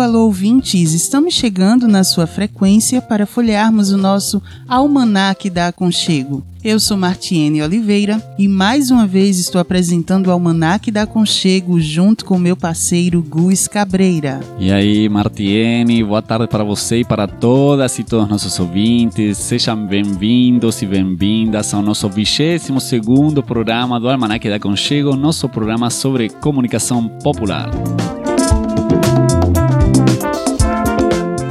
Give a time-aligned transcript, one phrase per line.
[0.00, 0.92] Alô, ouvintes!
[0.92, 6.44] Estamos chegando na sua frequência para folhearmos o nosso Almanac da Aconchego.
[6.62, 12.24] Eu sou Martiene Oliveira e mais uma vez estou apresentando o Almanac da Aconchego junto
[12.24, 14.40] com meu parceiro Gus Cabreira.
[14.58, 19.38] E aí, Martiene, boa tarde para você e para todas e todos nossos ouvintes.
[19.38, 25.90] Sejam bem-vindos e bem-vindas ao nosso 22 segundo programa do Almanac da Aconchego, nosso programa
[25.90, 27.70] sobre comunicação popular.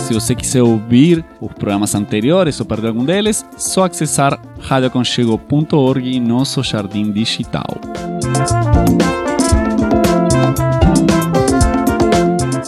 [0.07, 6.17] Se você quiser ouvir os programas anteriores ou perder algum deles, só acessar radioaconchego.org e
[6.17, 7.67] nosso jardim digital.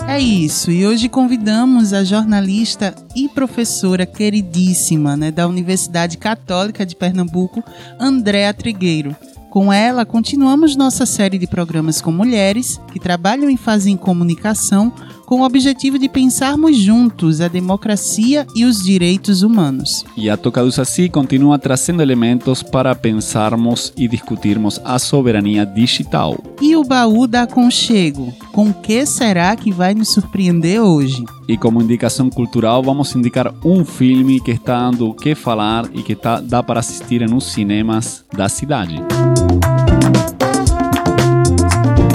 [0.06, 6.94] É isso, e hoje convidamos a jornalista e professora queridíssima né, da Universidade Católica de
[6.94, 7.64] Pernambuco,
[7.98, 9.16] Andréa Trigueiro.
[9.50, 14.94] Com ela, continuamos nossa série de programas com mulheres que trabalham e fazem comunicação
[15.30, 20.04] com o objetivo de pensarmos juntos a democracia e os direitos humanos.
[20.18, 20.36] E a
[20.84, 26.36] Si continua trazendo elementos para pensarmos e discutirmos a soberania digital.
[26.60, 28.34] E o baú da Aconchego?
[28.52, 31.24] Com que será que vai nos surpreender hoje?
[31.48, 36.02] E como indicação cultural, vamos indicar um filme que está dando o que falar e
[36.02, 38.96] que tá, dá para assistir nos cinemas da cidade.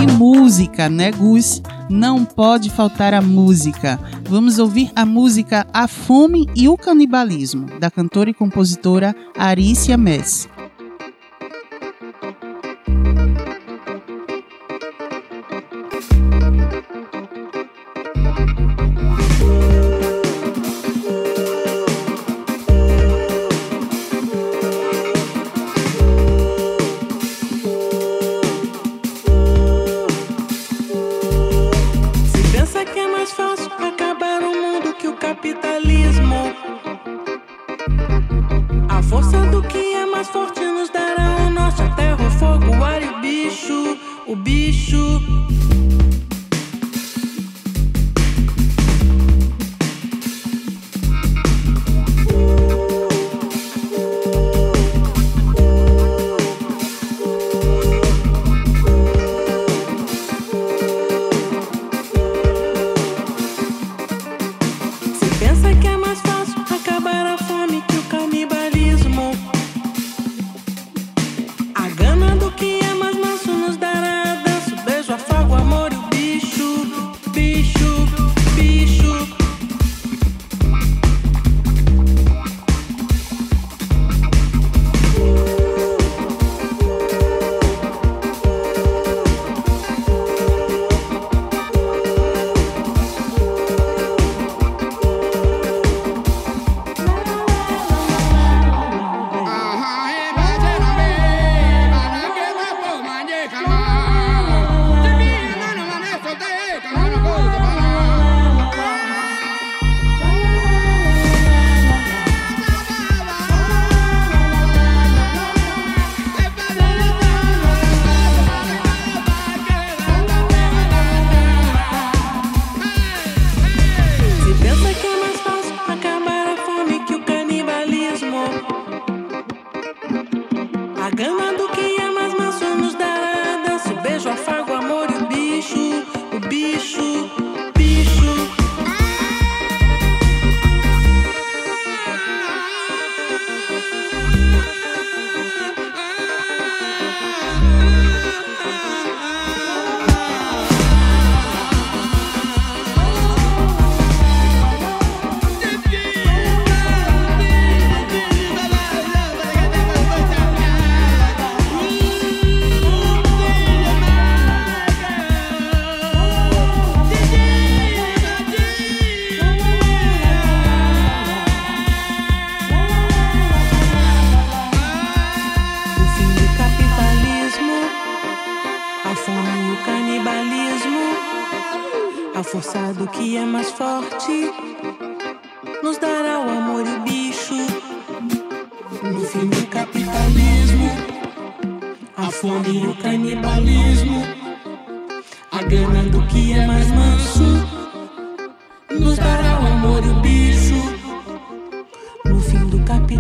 [0.02, 1.62] E música, né, Gus?
[1.90, 4.00] Não pode faltar a música.
[4.28, 10.48] Vamos ouvir a música A Fome e o Canibalismo, da cantora e compositora Arícia Mess.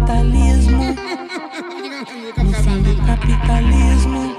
[0.04, 0.84] Capitalismo,
[2.38, 4.34] no fim do capitalismo.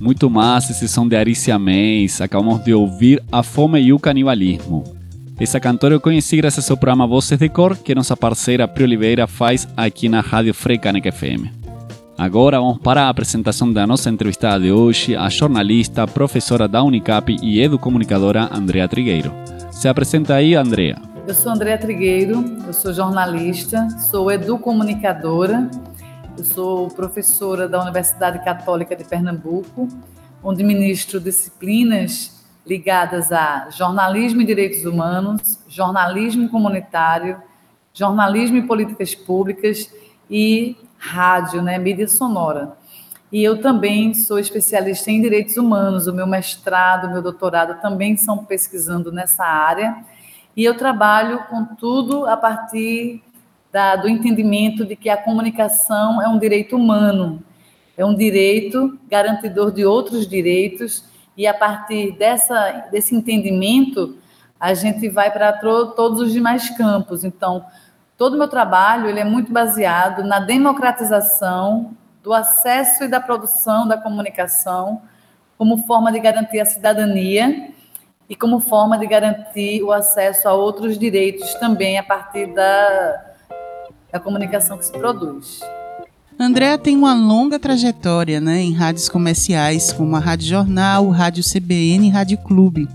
[0.00, 2.20] Muito massa esse som de Aricia Mês.
[2.20, 4.82] Acabamos de ouvir A Fome e o Canibalismo.
[5.38, 9.26] Essa cantora eu conheci graças ao programa Voces de Cor, que nossa parceira Pri Oliveira
[9.26, 11.63] faz aqui na Rádio Frecaneca FM.
[12.16, 17.36] Agora vamos para a apresentação da nossa entrevistada de hoje, a jornalista, professora da Unicap
[17.42, 19.32] e educomunicadora Andrea Trigueiro.
[19.72, 20.96] Se apresenta aí, Andrea.
[21.26, 25.68] Eu sou Andrea Trigueiro, eu sou jornalista, sou educomunicadora,
[26.38, 29.88] eu sou professora da Universidade Católica de Pernambuco,
[30.42, 37.38] onde ministro disciplinas ligadas a jornalismo e direitos humanos, jornalismo comunitário,
[37.92, 39.92] jornalismo e políticas públicas
[40.30, 42.76] e rádio, né, mídia sonora.
[43.30, 48.16] E eu também sou especialista em direitos humanos, o meu mestrado, o meu doutorado também
[48.16, 49.96] são pesquisando nessa área.
[50.56, 53.22] E eu trabalho com tudo a partir
[53.72, 57.42] da, do entendimento de que a comunicação é um direito humano,
[57.96, 61.04] é um direito garantidor de outros direitos
[61.36, 64.16] e a partir dessa, desse entendimento,
[64.60, 67.24] a gente vai para todos os demais campos.
[67.24, 67.64] Então,
[68.16, 73.86] todo o meu trabalho ele é muito baseado na democratização do acesso e da produção
[73.86, 75.02] da comunicação
[75.58, 77.70] como forma de garantir a cidadania
[78.28, 83.24] e como forma de garantir o acesso a outros direitos também a partir da,
[84.10, 85.60] da comunicação que se produz.
[86.38, 92.08] Andréa tem uma longa trajetória né, em rádios comerciais, como a Rádio Jornal, Rádio CBN
[92.08, 92.88] e Rádio Clube.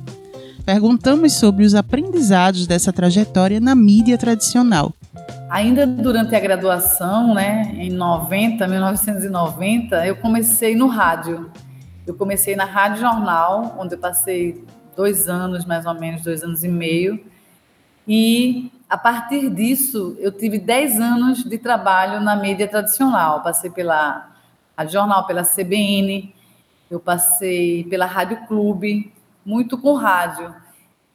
[0.65, 4.94] Perguntamos sobre os aprendizados dessa trajetória na mídia tradicional.
[5.50, 11.51] Ainda durante a graduação, né, em 90, 1990, eu comecei no rádio.
[12.06, 14.63] Eu comecei na Rádio Jornal, onde eu passei
[14.96, 17.24] dois anos, mais ou menos, dois anos e meio.
[18.07, 23.44] E a partir disso, eu tive 10 anos de trabalho na mídia tradicional.
[23.44, 24.31] Passei pela
[24.78, 26.34] Rádio Jornal, pela CBN,
[26.90, 29.13] eu passei pela Rádio Clube,
[29.46, 30.54] muito com rádio.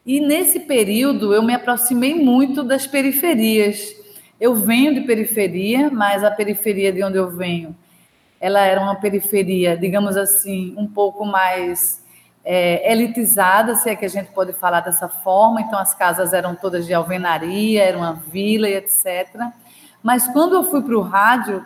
[0.06, 4.03] E nesse período eu me aproximei muito das periferias.
[4.40, 7.75] Eu venho de periferia, mas a periferia de onde eu venho,
[8.40, 12.04] ela era uma periferia, digamos assim, um pouco mais
[12.44, 15.60] é, elitizada, se é que a gente pode falar dessa forma.
[15.60, 19.28] Então, as casas eram todas de alvenaria, era uma vila e etc.
[20.02, 21.64] Mas quando eu fui para o rádio,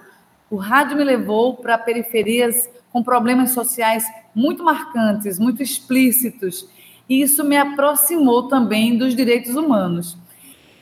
[0.51, 4.05] o rádio me levou para periferias com problemas sociais
[4.35, 6.69] muito marcantes, muito explícitos.
[7.09, 10.17] E isso me aproximou também dos direitos humanos.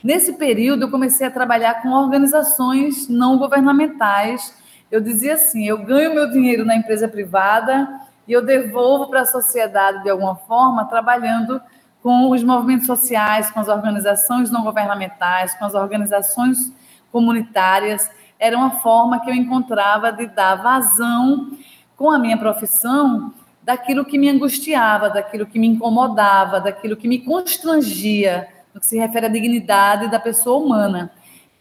[0.03, 4.55] Nesse período, eu comecei a trabalhar com organizações não governamentais.
[4.91, 7.89] Eu dizia assim: eu ganho meu dinheiro na empresa privada,
[8.29, 11.61] e eu devolvo para a sociedade de alguma forma, trabalhando
[12.03, 16.73] com os movimentos sociais, com as organizações não governamentais, com as organizações
[17.11, 18.11] comunitárias.
[18.39, 21.57] Era uma forma que eu encontrava de dar vazão
[21.97, 27.19] com a minha profissão daquilo que me angustiava, daquilo que me incomodava, daquilo que me
[27.19, 31.11] constrangia no que se refere à dignidade da pessoa humana.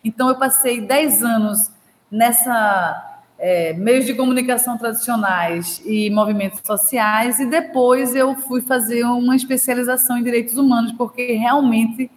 [0.03, 1.72] Então, eu passei 10 anos
[2.12, 9.34] nessa é, meios de comunicação tradicionais e movimentos sociais, e depois eu fui fazer uma
[9.34, 12.12] especialização em direitos humanos, porque realmente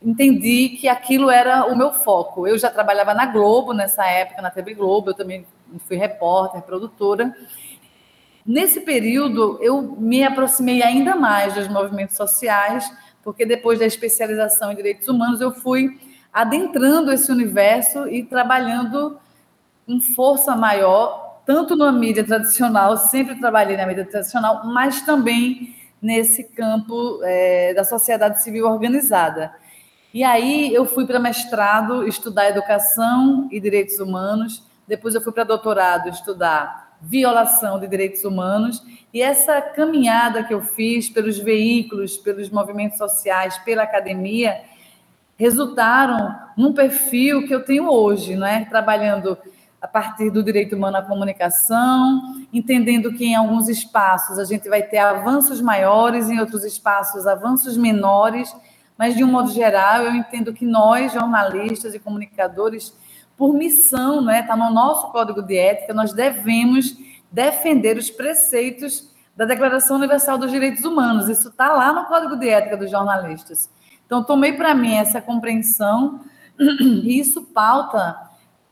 [0.00, 2.46] entendi que aquilo era o meu foco.
[2.46, 5.44] Eu já trabalhava na Globo nessa época, na TV Globo, eu também
[5.88, 7.34] fui repórter, produtora.
[8.46, 12.88] Nesse período, eu me aproximei ainda mais dos movimentos sociais,
[13.26, 15.98] porque depois da especialização em direitos humanos, eu fui
[16.32, 19.18] adentrando esse universo e trabalhando
[19.84, 26.44] com força maior, tanto na mídia tradicional, sempre trabalhei na mídia tradicional, mas também nesse
[26.44, 29.52] campo é, da sociedade civil organizada.
[30.14, 35.42] E aí eu fui para mestrado estudar educação e direitos humanos, depois eu fui para
[35.42, 38.82] doutorado estudar violação de direitos humanos,
[39.14, 44.60] e essa caminhada que eu fiz pelos veículos, pelos movimentos sociais, pela academia,
[45.38, 48.64] resultaram num perfil que eu tenho hoje, não é?
[48.64, 49.38] Trabalhando
[49.80, 54.82] a partir do direito humano à comunicação, entendendo que em alguns espaços a gente vai
[54.82, 58.54] ter avanços maiores, em outros espaços avanços menores,
[58.98, 62.92] mas de um modo geral, eu entendo que nós, jornalistas e comunicadores,
[63.36, 66.96] por missão, né, está no nosso código de ética, nós devemos
[67.30, 71.28] defender os preceitos da Declaração Universal dos Direitos Humanos.
[71.28, 73.70] Isso está lá no código de ética dos jornalistas.
[74.06, 76.20] Então, tomei para mim essa compreensão
[76.58, 78.16] e isso pauta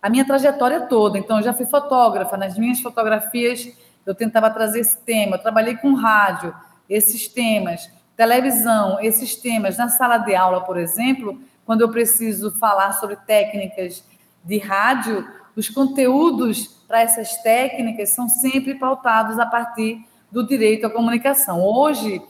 [0.00, 1.18] a minha trajetória toda.
[1.18, 3.68] Então, já fui fotógrafa, nas minhas fotografias
[4.06, 5.36] eu tentava trazer esse tema.
[5.36, 6.54] Eu trabalhei com rádio,
[6.88, 9.76] esses temas, televisão, esses temas.
[9.76, 14.04] Na sala de aula, por exemplo, quando eu preciso falar sobre técnicas
[14.44, 20.90] de rádio, os conteúdos para essas técnicas são sempre pautados a partir do direito à
[20.90, 21.62] comunicação.
[21.62, 22.20] Hoje,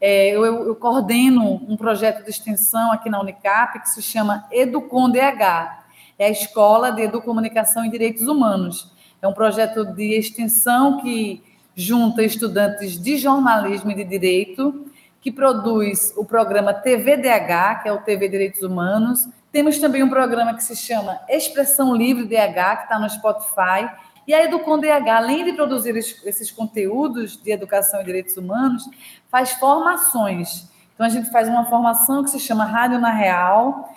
[0.00, 5.08] é, eu, eu, coordeno um projeto de extensão aqui na Unicap que se chama Educom
[5.08, 5.84] DH.
[6.18, 8.92] É a Escola de Educomunicação e Direitos Humanos.
[9.22, 11.42] É um projeto de extensão que
[11.74, 14.86] junta estudantes de jornalismo e de direito,
[15.20, 19.28] que produz o programa TVDH, que é o TV Direitos Humanos.
[19.52, 23.86] Temos também um programa que se chama Expressão Livre DH, que está no Spotify.
[24.26, 28.88] E a Educom DH, além de produzir esses conteúdos de educação e direitos humanos,
[29.30, 30.70] faz formações.
[30.94, 33.92] Então, a gente faz uma formação que se chama Rádio na Real.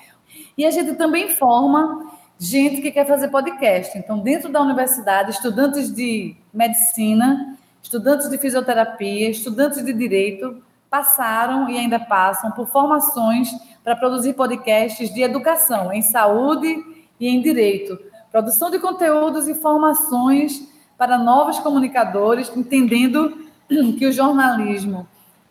[0.57, 3.97] E a gente também forma gente que quer fazer podcast.
[3.97, 10.61] Então, dentro da universidade, estudantes de medicina, estudantes de fisioterapia, estudantes de direito
[10.95, 13.49] passaram e ainda passam por formações
[13.83, 16.81] para produzir podcasts de educação em saúde
[17.19, 17.99] e em direito,
[18.31, 23.45] produção de conteúdos e formações para novos comunicadores, entendendo
[23.99, 25.05] que o jornalismo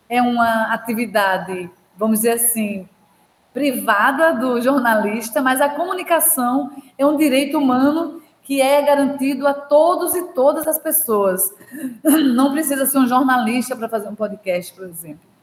[0.09, 2.89] é uma atividade, vamos dizer assim,
[3.53, 10.15] privada do jornalista, mas a comunicação é um direito humano que é garantido a todos
[10.15, 11.53] e todas as pessoas.
[12.03, 15.34] Não precisa ser um jornalista para fazer um podcast, por exemplo.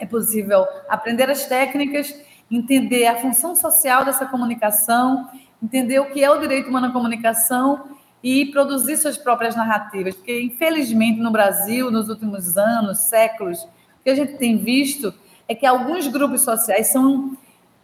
[0.00, 2.12] É possível aprender as técnicas,
[2.50, 5.28] entender a função social dessa comunicação,
[5.62, 10.14] entender o que é o direito humano à comunicação e produzir suas próprias narrativas.
[10.14, 15.14] Porque, infelizmente, no Brasil, nos últimos anos, séculos, o que a gente tem visto
[15.46, 17.36] é que alguns grupos sociais são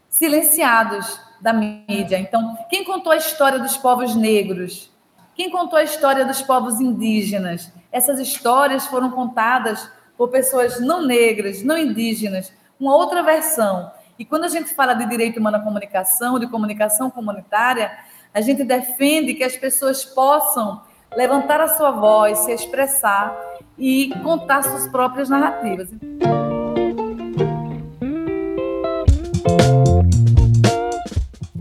[0.08, 2.18] silenciados da mídia.
[2.18, 4.90] Então, quem contou a história dos povos negros?
[5.34, 7.70] Quem contou a história dos povos indígenas?
[7.92, 13.90] Essas histórias foram contadas por pessoas não negras, não indígenas, uma outra versão.
[14.18, 17.90] E quando a gente fala de direito humano à comunicação, de comunicação comunitária,
[18.32, 20.82] a gente defende que as pessoas possam
[21.16, 23.36] levantar a sua voz, se expressar
[23.78, 25.90] e contar suas próprias narrativas.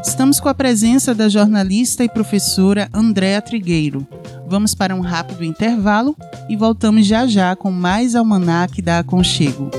[0.03, 4.07] Estamos com a presença da jornalista e professora Andréa Trigueiro.
[4.47, 6.15] Vamos para um rápido intervalo
[6.49, 9.69] e voltamos já já com mais Almanac da Aconchego.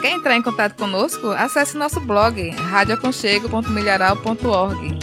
[0.00, 1.28] Quer entrar em contato conosco?
[1.28, 4.99] Acesse nosso blog radioaconchego.milharal.org.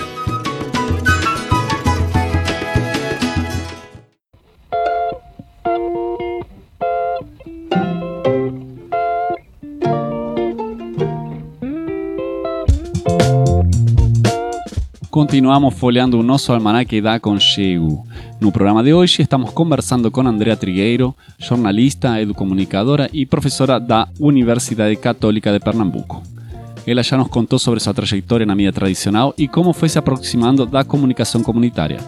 [15.28, 18.08] Continuamos folheando o nosso almanaque da Conchego.
[18.40, 24.96] No programa de hoje estamos conversando com Andrea Trigueiro, jornalista, educomunicadora e professora da Universidade
[24.96, 26.24] Católica de Pernambuco.
[26.88, 30.66] Ela já nos contou sobre sua trajetória na mídia tradicional e como foi se aproximando
[30.66, 32.00] da comunicação comunitária.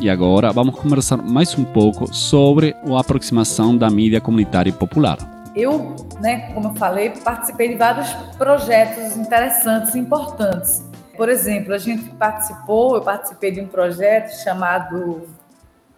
[0.00, 5.18] E agora vamos conversar mais um pouco sobre a aproximação da mídia comunitária e popular.
[5.54, 10.82] Eu, né, como eu falei, participei de vários projetos interessantes e importantes
[11.16, 15.28] por exemplo, a gente participou, eu participei de um projeto chamado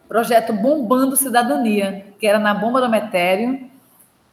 [0.09, 3.69] Projeto Bombando Cidadania, que era na Bomba do Metério,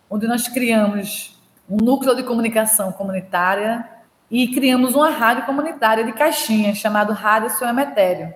[0.10, 3.88] onde nós criamos um núcleo de comunicação comunitária
[4.30, 8.34] e criamos uma rádio comunitária de caixinha, chamado Rádio Seu Emetério.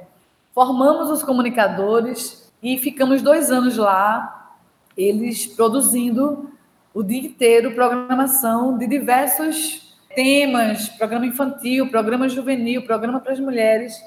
[0.54, 4.56] Formamos os comunicadores e ficamos dois anos lá,
[4.96, 6.52] eles produzindo
[6.94, 9.87] o dia inteiro programação de diversos
[10.18, 14.04] temas, programa infantil, programa juvenil, programa para as mulheres.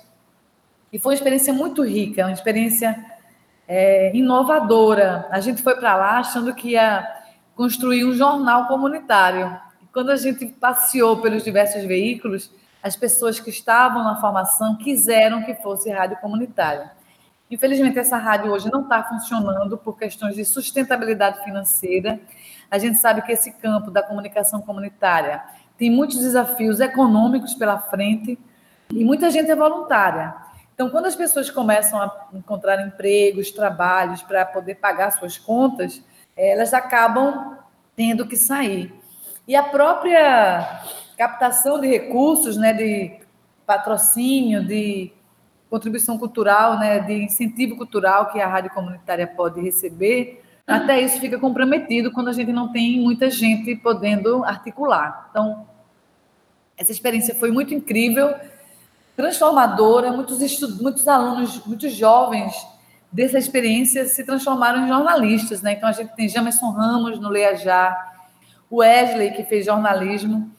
[0.92, 3.00] E foi uma experiência muito rica, uma experiência
[3.68, 5.28] é, inovadora.
[5.30, 7.06] A gente foi para lá achando que ia
[7.54, 9.56] construir um jornal comunitário.
[9.80, 12.50] E quando a gente passeou pelos diversos veículos,
[12.82, 16.90] as pessoas que estavam na formação quiseram que fosse rádio comunitária.
[17.48, 22.18] Infelizmente, essa rádio hoje não está funcionando por questões de sustentabilidade financeira.
[22.68, 25.40] A gente sabe que esse campo da comunicação comunitária
[25.80, 28.38] tem muitos desafios econômicos pela frente
[28.92, 30.34] e muita gente é voluntária.
[30.74, 36.04] Então, quando as pessoas começam a encontrar empregos, trabalhos para poder pagar suas contas,
[36.36, 37.56] elas acabam
[37.96, 38.92] tendo que sair.
[39.48, 40.82] E a própria
[41.16, 43.18] captação de recursos, né, de
[43.64, 45.10] patrocínio, de
[45.70, 51.38] contribuição cultural, né, de incentivo cultural que a rádio comunitária pode receber, até isso fica
[51.38, 55.28] comprometido quando a gente não tem muita gente podendo articular.
[55.30, 55.69] Então,
[56.80, 58.34] essa experiência foi muito incrível,
[59.14, 62.54] transformadora, muitos estudos, muitos alunos, muitos jovens
[63.12, 65.72] dessa experiência se transformaram em jornalistas, né?
[65.72, 67.94] Então a gente tem Jamerson Ramos no Leia Já,
[68.70, 70.50] o Wesley que fez jornalismo,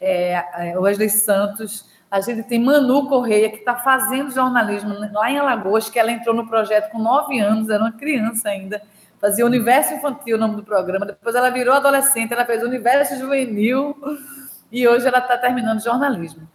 [0.00, 5.38] é, é Wesley Santos, a gente tem Manu Correia, que está fazendo jornalismo lá em
[5.38, 8.80] Alagoas, que ela entrou no projeto com nove anos, era uma criança ainda,
[9.20, 11.04] fazia Universo Infantil, o nome do programa.
[11.04, 13.94] Depois ela virou adolescente, ela fez Universo Juvenil
[14.70, 16.48] e hoje ela está terminando jornalismo.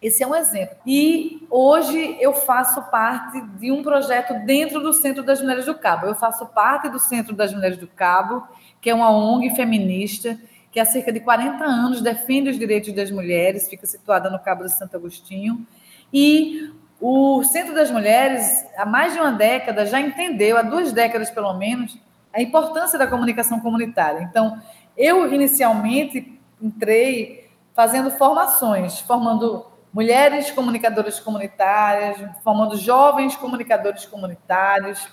[0.00, 0.76] Esse é um exemplo.
[0.84, 6.06] E hoje eu faço parte de um projeto dentro do Centro das Mulheres do Cabo.
[6.06, 8.42] Eu faço parte do Centro das Mulheres do Cabo,
[8.80, 10.36] que é uma ONG feminista
[10.72, 14.64] que há cerca de 40 anos defende os direitos das mulheres, fica situada no Cabo
[14.64, 15.64] de Santo Agostinho.
[16.12, 21.30] E o Centro das Mulheres, há mais de uma década, já entendeu, há duas décadas
[21.30, 21.98] pelo menos,
[22.32, 24.22] a importância da comunicação comunitária.
[24.22, 24.58] Então,
[24.96, 27.41] eu inicialmente entrei
[27.74, 35.06] fazendo formações, formando mulheres comunicadoras comunitárias, formando jovens comunicadores comunitários,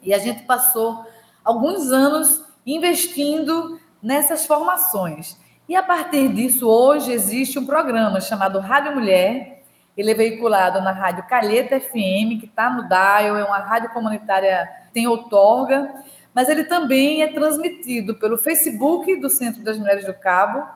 [0.00, 1.04] e a gente passou
[1.44, 5.36] alguns anos investindo nessas formações.
[5.68, 9.62] E a partir disso, hoje existe um programa chamado Rádio Mulher.
[9.96, 14.68] Ele é veiculado na Rádio Calheta FM, que está no Dial, é uma rádio comunitária,
[14.92, 16.02] tem outorga,
[16.34, 20.66] mas ele também é transmitido pelo Facebook do Centro das Mulheres do Cabo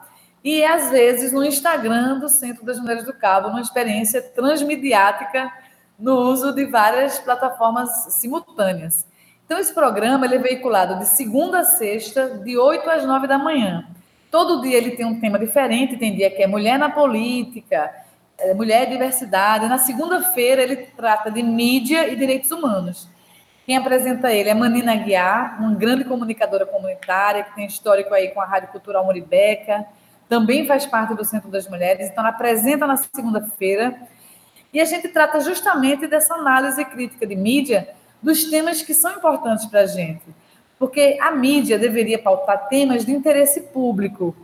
[0.43, 5.51] e, às vezes, no Instagram do Centro das Mulheres do Cabo, numa experiência transmediática
[5.99, 9.07] no uso de várias plataformas simultâneas.
[9.45, 13.87] Então, esse programa é veiculado de segunda a sexta, de 8 às 9 da manhã.
[14.31, 17.91] Todo dia ele tem um tema diferente, tem dia que é mulher na política,
[18.39, 19.67] é mulher e diversidade.
[19.67, 23.09] Na segunda-feira ele trata de mídia e direitos humanos.
[23.65, 28.41] Quem apresenta ele é Manina Guiar, uma grande comunicadora comunitária, que tem histórico aí com
[28.41, 29.87] a Rádio Cultural Moribeca,
[30.29, 33.97] também faz parte do Centro das Mulheres, então ela apresenta na segunda-feira.
[34.73, 37.89] E a gente trata justamente dessa análise crítica de mídia
[38.23, 40.25] dos temas que são importantes para a gente.
[40.79, 44.37] Porque a mídia deveria pautar temas de interesse público.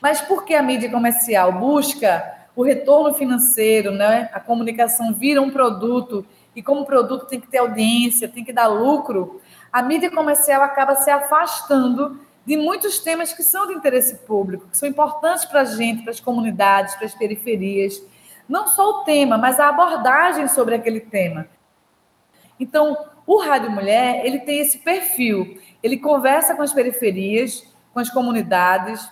[0.00, 4.28] Mas porque a mídia comercial busca o retorno financeiro, né?
[4.32, 8.66] a comunicação vira um produto, e como produto tem que ter audiência, tem que dar
[8.66, 9.40] lucro,
[9.72, 14.76] a mídia comercial acaba se afastando de muitos temas que são de interesse público, que
[14.76, 18.02] são importantes para a gente, para as comunidades, para as periferias.
[18.48, 21.46] Não só o tema, mas a abordagem sobre aquele tema.
[22.58, 25.60] Então, o Rádio Mulher, ele tem esse perfil.
[25.82, 29.08] Ele conversa com as periferias, com as comunidades,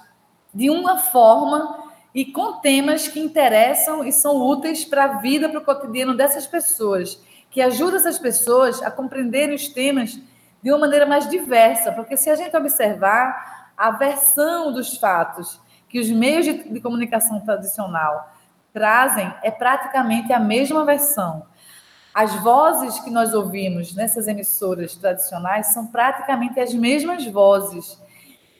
[0.52, 5.60] de uma forma e com temas que interessam e são úteis para a vida, para
[5.60, 10.18] o cotidiano dessas pessoas, que ajuda essas pessoas a compreenderem os temas
[10.62, 15.98] de uma maneira mais diversa, porque se a gente observar a versão dos fatos que
[15.98, 18.32] os meios de, de comunicação tradicional
[18.72, 21.46] trazem é praticamente a mesma versão.
[22.12, 28.00] As vozes que nós ouvimos nessas emissoras tradicionais são praticamente as mesmas vozes.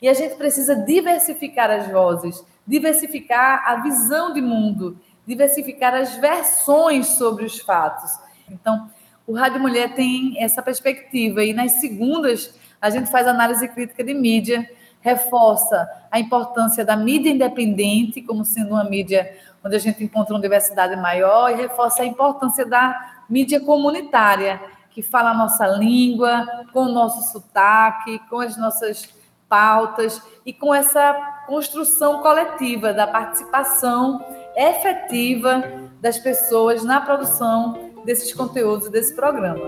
[0.01, 7.07] E a gente precisa diversificar as vozes, diversificar a visão de mundo, diversificar as versões
[7.09, 8.11] sobre os fatos.
[8.49, 8.89] Então,
[9.31, 11.41] o Rádio Mulher tem essa perspectiva.
[11.41, 17.29] E nas segundas, a gente faz análise crítica de mídia, reforça a importância da mídia
[17.29, 22.05] independente, como sendo uma mídia onde a gente encontra uma diversidade maior, e reforça a
[22.05, 28.57] importância da mídia comunitária, que fala a nossa língua, com o nosso sotaque, com as
[28.57, 29.07] nossas
[29.47, 31.13] pautas e com essa
[31.47, 34.25] construção coletiva da participação
[34.57, 35.63] efetiva
[36.01, 39.61] das pessoas na produção desses conteúdos desse programa.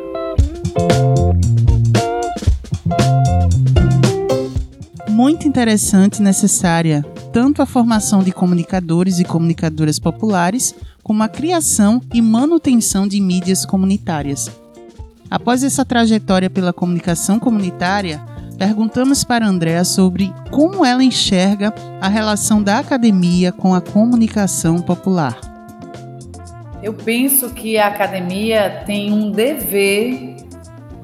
[5.10, 12.00] Muito interessante e necessária tanto a formação de comunicadores e comunicadoras populares, como a criação
[12.14, 14.50] e manutenção de mídias comunitárias.
[15.30, 18.24] Após essa trajetória pela comunicação comunitária,
[18.56, 25.53] perguntamos para Andréa sobre como ela enxerga a relação da academia com a comunicação popular.
[26.84, 30.36] Eu penso que a academia tem um dever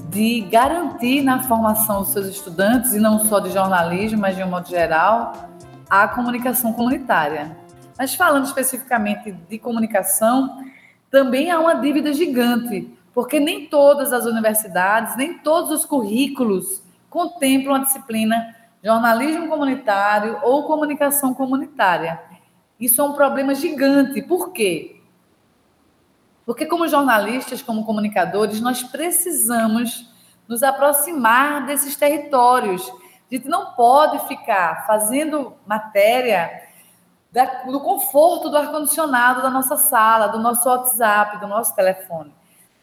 [0.10, 4.50] de garantir na formação dos seus estudantes, e não só de jornalismo, mas de um
[4.50, 5.50] modo geral,
[5.90, 7.56] a comunicação comunitária.
[7.98, 10.66] Mas falando especificamente de comunicação,
[11.10, 17.76] também há uma dívida gigante, porque nem todas as universidades, nem todos os currículos contemplam
[17.76, 22.20] a disciplina jornalismo comunitário ou comunicação comunitária.
[22.78, 24.22] Isso é um problema gigante.
[24.22, 24.99] Por quê?
[26.50, 30.10] Porque, como jornalistas, como comunicadores, nós precisamos
[30.48, 32.92] nos aproximar desses territórios.
[33.32, 36.50] A gente não pode ficar fazendo matéria
[37.68, 42.34] do conforto do ar-condicionado da nossa sala, do nosso WhatsApp, do nosso telefone.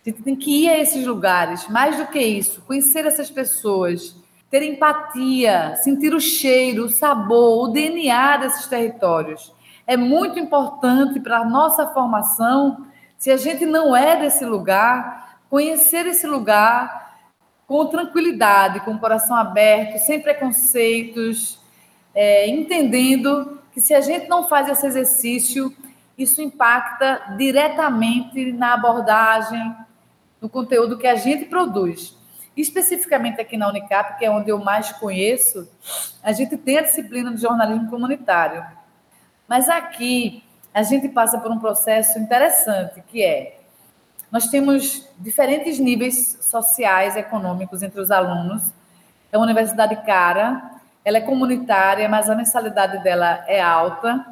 [0.06, 1.66] A gente tem que ir a esses lugares.
[1.66, 4.14] Mais do que isso, conhecer essas pessoas,
[4.48, 9.52] ter empatia, sentir o cheiro, o sabor, o DNA desses territórios.
[9.88, 12.85] É muito importante para a nossa formação,
[13.18, 17.18] se a gente não é desse lugar, conhecer esse lugar
[17.66, 21.58] com tranquilidade, com o coração aberto, sem preconceitos,
[22.14, 25.74] é, entendendo que se a gente não faz esse exercício,
[26.16, 29.74] isso impacta diretamente na abordagem,
[30.40, 32.16] no conteúdo que a gente produz.
[32.56, 35.68] Especificamente aqui na Unicap, que é onde eu mais conheço,
[36.22, 38.64] a gente tem a disciplina de jornalismo comunitário.
[39.46, 40.42] Mas aqui
[40.76, 43.60] a gente passa por um processo interessante, que é
[44.30, 48.74] nós temos diferentes níveis sociais e econômicos entre os alunos.
[49.32, 54.22] É uma universidade cara, ela é comunitária, mas a mensalidade dela é alta.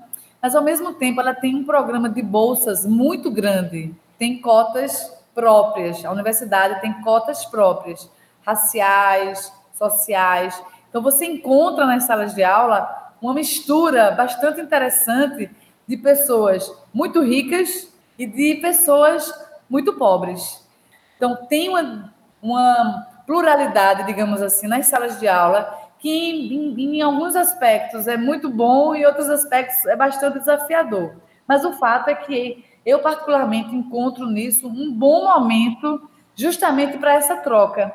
[0.42, 3.94] Mas, ao mesmo tempo, ela tem um programa de bolsas muito grande.
[4.18, 6.04] Tem cotas próprias.
[6.04, 8.06] A universidade tem cotas próprias,
[8.44, 10.62] raciais, sociais.
[10.90, 15.48] Então, você encontra nas salas de aula uma mistura bastante interessante
[15.86, 19.32] de pessoas muito ricas e de pessoas
[19.68, 20.64] muito pobres.
[21.16, 27.34] Então, tem uma, uma pluralidade, digamos assim, nas salas de aula que em, em, alguns
[27.34, 31.14] aspectos é muito bom e em outros aspectos é bastante desafiador.
[31.48, 37.36] Mas o fato é que eu, particularmente, encontro nisso um bom momento justamente para essa
[37.38, 37.90] troca.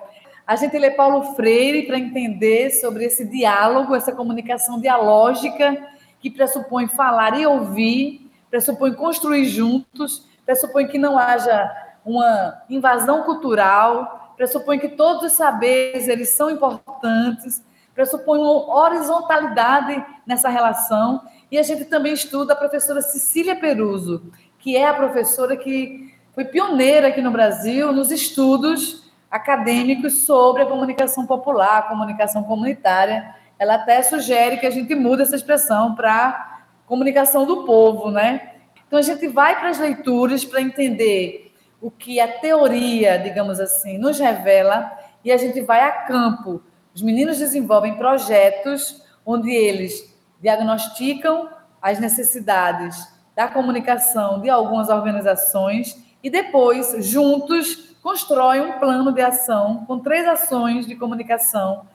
[0.47, 5.77] A gente lê Paulo Freire para entender sobre esse diálogo, essa comunicação dialógica
[6.19, 11.69] que pressupõe falar e ouvir, pressupõe construir juntos, pressupõe que não haja
[12.05, 20.49] uma invasão cultural, pressupõe que todos os saberes eles são importantes, pressupõe uma horizontalidade nessa
[20.49, 21.21] relação.
[21.51, 26.45] E a gente também estuda a professora Cecília Peruso, que é a professora que foi
[26.45, 33.35] pioneira aqui no Brasil nos estudos acadêmicos sobre a comunicação popular, a comunicação comunitária.
[33.59, 38.53] Ela até sugere que a gente mude essa expressão para comunicação do povo, né?
[38.87, 43.99] Então a gente vai para as leituras para entender o que a teoria, digamos assim,
[43.99, 44.91] nos revela
[45.23, 51.49] e a gente vai a campo os meninos desenvolvem projetos onde eles diagnosticam
[51.81, 59.85] as necessidades da comunicação de algumas organizações e depois, juntos, constroem um plano de ação
[59.85, 61.85] com três ações de comunicação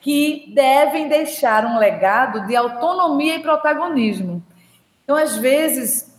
[0.00, 4.42] que devem deixar um legado de autonomia e protagonismo.
[5.04, 6.18] Então, às vezes,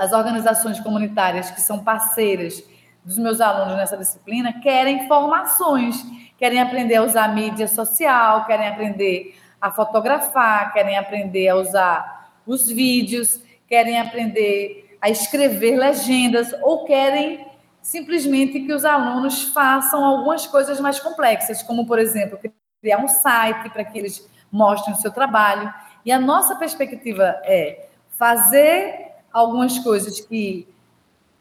[0.00, 2.62] as organizações comunitárias que são parceiras
[3.04, 6.02] dos meus alunos nessa disciplina querem formações
[6.42, 12.68] querem aprender a usar mídia social, querem aprender a fotografar, querem aprender a usar os
[12.68, 17.46] vídeos, querem aprender a escrever legendas ou querem
[17.80, 22.36] simplesmente que os alunos façam algumas coisas mais complexas, como, por exemplo,
[22.82, 25.72] criar um site para que eles mostrem o seu trabalho.
[26.04, 27.86] E a nossa perspectiva é
[28.18, 30.68] fazer algumas coisas que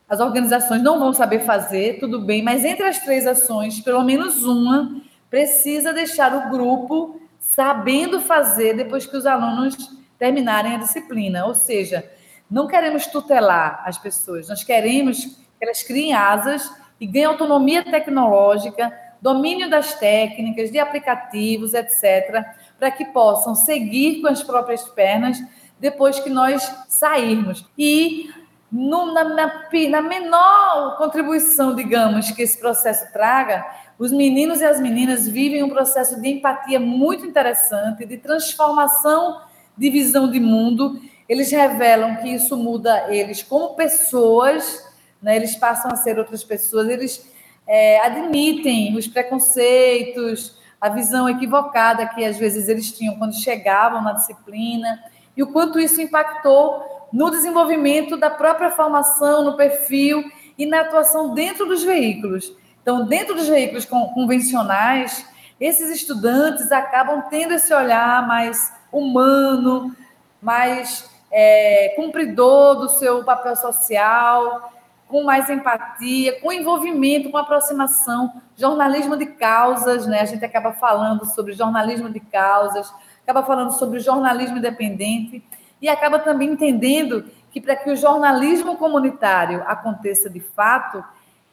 [0.08, 4.44] as organizações não vão saber fazer, tudo bem, mas entre as três ações, pelo menos
[4.44, 9.76] uma precisa deixar o grupo sabendo fazer depois que os alunos
[10.20, 11.46] terminarem a disciplina.
[11.46, 12.08] Ou seja,
[12.50, 18.94] não queremos tutelar as pessoas, nós queremos que elas criem asas e ganhem autonomia tecnológica,
[19.22, 22.46] domínio das técnicas, de aplicativos, etc.,
[22.80, 25.38] para que possam seguir com as próprias pernas
[25.80, 27.66] depois que nós sairmos.
[27.78, 28.30] E
[28.72, 33.66] no, na, na, na, menor contribuição, digamos, que esse processo traga,
[34.00, 39.42] os meninos e as meninas vivem um processo de empatia muito interessante, de transformação
[39.78, 41.00] de visão de mundo.
[41.28, 44.88] Eles revelam que isso muda eles como pessoas,
[45.22, 45.36] né?
[45.36, 47.30] eles passam a ser outras pessoas, eles
[47.68, 54.14] é, admitem os preconceitos, a visão equivocada que às vezes eles tinham quando chegavam na
[54.14, 55.00] disciplina,
[55.36, 60.24] e o quanto isso impactou no desenvolvimento da própria formação, no perfil
[60.58, 62.56] e na atuação dentro dos veículos.
[62.82, 65.26] Então, dentro dos veículos convencionais,
[65.60, 69.96] esses estudantes acabam tendo esse olhar mais humano,
[70.42, 74.74] mais é, cumpridor do seu papel social,
[75.12, 80.22] com mais empatia, com envolvimento, com aproximação, jornalismo de causas, né?
[80.22, 85.44] A gente acaba falando sobre jornalismo de causas, acaba falando sobre jornalismo independente
[85.82, 91.04] e acaba também entendendo que para que o jornalismo comunitário aconteça de fato,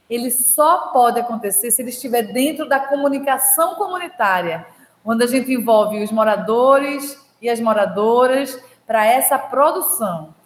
[0.08, 4.64] ele só pode acontecer se ele estiver dentro da comunicação comunitária,
[5.04, 10.37] onde a gente envolve os moradores e as moradoras para essa produção.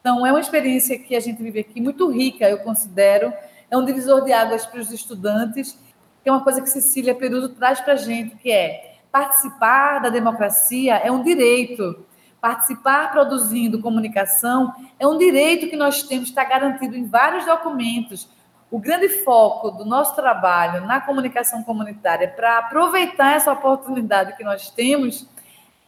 [0.00, 3.32] Então, é uma experiência que a gente vive aqui muito rica, eu considero.
[3.70, 5.78] É um divisor de águas para os estudantes.
[6.24, 10.96] Tem uma coisa que Cecília Peruso traz para a gente, que é participar da democracia
[10.96, 12.04] é um direito.
[12.40, 18.28] Participar produzindo comunicação é um direito que nós temos, está garantido em vários documentos.
[18.70, 24.70] O grande foco do nosso trabalho na comunicação comunitária para aproveitar essa oportunidade que nós
[24.70, 25.28] temos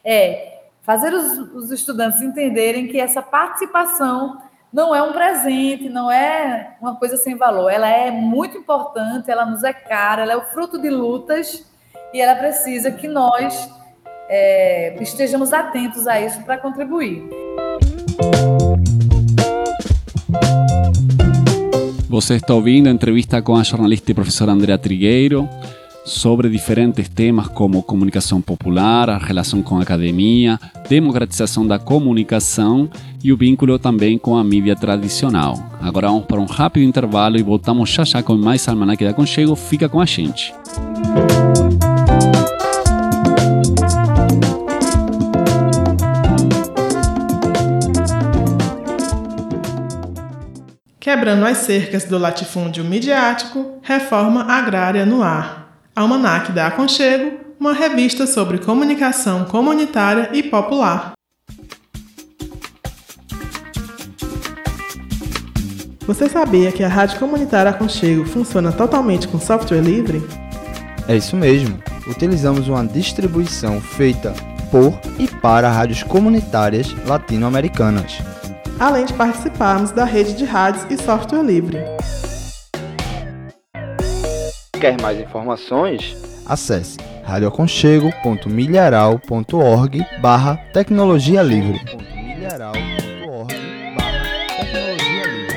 [0.05, 4.39] é fazer os, os estudantes entenderem que essa participação
[4.73, 7.71] não é um presente, não é uma coisa sem valor.
[7.71, 11.65] Ela é muito importante, ela nos é cara, ela é o fruto de lutas
[12.13, 13.71] e ela precisa que nós
[14.29, 17.29] é, estejamos atentos a isso para contribuir.
[22.09, 25.49] Você está ouvindo a entrevista com a jornalista e professora Andrea Trigueiro
[26.05, 32.89] sobre diferentes temas como comunicação popular, a relação com a academia, democratização da comunicação
[33.23, 35.59] e o vínculo também com a mídia tradicional.
[35.81, 39.55] Agora vamos para um rápido intervalo e voltamos já já com mais Almanac da Conchego.
[39.55, 40.53] Fica com a gente.
[50.99, 55.62] Quebrando as cercas do latifúndio midiático, reforma agrária no ar.
[55.95, 61.13] Almanac da Aconchego, uma revista sobre comunicação comunitária e popular.
[66.07, 70.23] Você sabia que a Rádio Comunitária Aconchego funciona totalmente com software livre?
[71.07, 71.79] É isso mesmo.
[72.09, 74.33] Utilizamos uma distribuição feita
[74.71, 78.19] por e para rádios comunitárias latino-americanas.
[78.81, 81.79] Além de participarmos da rede de rádios e software livre.
[84.83, 86.17] Quer mais informações?
[86.45, 91.81] Acesse radioaconchego.milharal.org barra tecnologia livre.
[92.13, 93.55] milharal.org
[93.97, 95.55] barra tecnologia livre.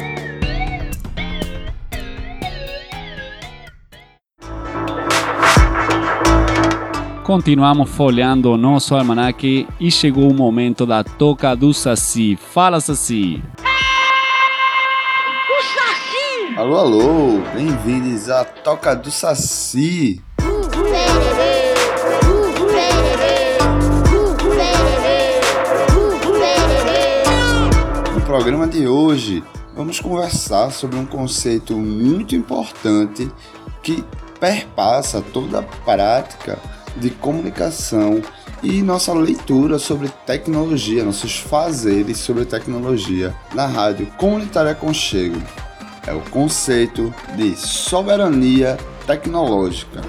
[7.23, 12.35] Continuamos folheando o nosso almanaque e chegou o momento da toca do Saci.
[12.35, 13.41] Fala, Saci!
[16.57, 20.21] Alô, alô, bem-vindos à Toca do Saci.
[28.13, 29.43] No programa de hoje,
[29.75, 33.29] vamos conversar sobre um conceito muito importante
[33.83, 34.01] que
[34.39, 36.57] perpassa toda a prática
[36.95, 38.21] de comunicação
[38.63, 45.64] e nossa leitura sobre tecnologia, nossos fazeres sobre tecnologia na rádio comunitária Conchego.
[46.07, 50.01] É o conceito de soberania tecnológica.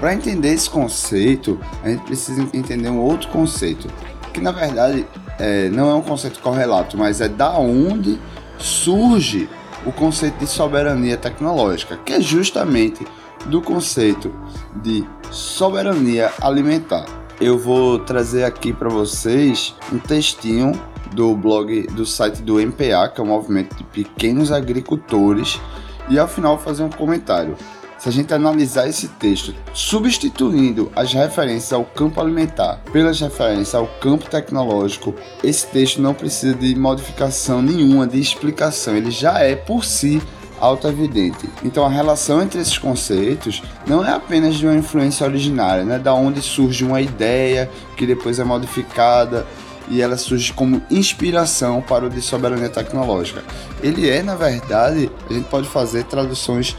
[0.00, 3.88] Para entender esse conceito, a gente precisa entender um outro conceito,
[4.32, 5.06] que na verdade
[5.38, 8.18] é, não é um conceito correlato, mas é da onde
[8.58, 9.48] surge
[9.86, 13.06] o conceito de soberania tecnológica, que é justamente
[13.46, 14.34] do conceito
[14.82, 17.06] de soberania alimentar.
[17.40, 20.72] Eu vou trazer aqui para vocês um textinho
[21.12, 25.60] do blog do site do MPA, que é o Movimento de Pequenos Agricultores,
[26.08, 27.56] e ao final fazer um comentário.
[27.98, 33.88] Se a gente analisar esse texto, substituindo as referências ao campo alimentar pelas referências ao
[34.00, 39.84] campo tecnológico, esse texto não precisa de modificação nenhuma, de explicação, ele já é por
[39.84, 40.22] si
[40.60, 41.48] auto-evidente.
[41.64, 46.14] Então a relação entre esses conceitos não é apenas de uma influência originária, né, da
[46.14, 49.44] onde surge uma ideia que depois é modificada
[49.90, 53.42] e ela surge como inspiração para o de soberania tecnológica.
[53.82, 56.76] Ele é, na verdade, a gente pode fazer traduções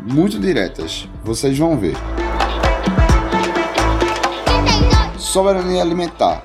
[0.00, 1.08] muito diretas.
[1.24, 1.96] Vocês vão ver.
[5.18, 6.44] Soberania alimentar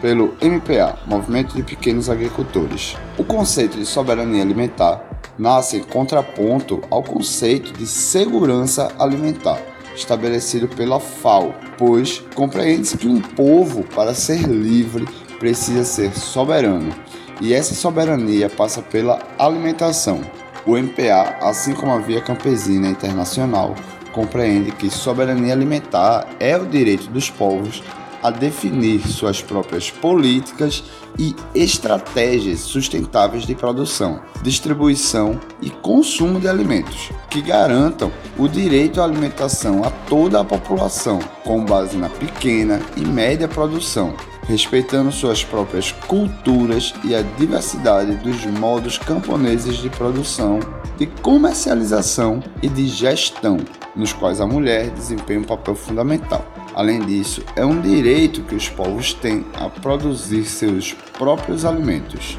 [0.00, 2.96] pelo MPA, Movimento de Pequenos Agricultores.
[3.18, 5.04] O conceito de soberania alimentar
[5.38, 9.60] nasce em contraponto ao conceito de segurança alimentar,
[9.94, 15.06] estabelecido pela FAO, pois compreende-se que um povo, para ser livre,
[15.40, 16.94] precisa ser soberano,
[17.40, 20.20] e essa soberania passa pela alimentação.
[20.66, 23.74] O MPA, assim como a Via Campesina Internacional,
[24.12, 27.82] compreende que soberania alimentar é o direito dos povos
[28.22, 30.84] a definir suas próprias políticas
[31.18, 39.04] e estratégias sustentáveis de produção, distribuição e consumo de alimentos, que garantam o direito à
[39.04, 44.14] alimentação a toda a população, com base na pequena e média produção,
[44.46, 50.60] respeitando suas próprias culturas e a diversidade dos modos camponeses de produção,
[50.96, 53.58] de comercialização e de gestão,
[53.94, 56.44] nos quais a mulher desempenha um papel fundamental.
[56.74, 62.38] Além disso, é um direito que os povos têm a produzir seus próprios alimentos.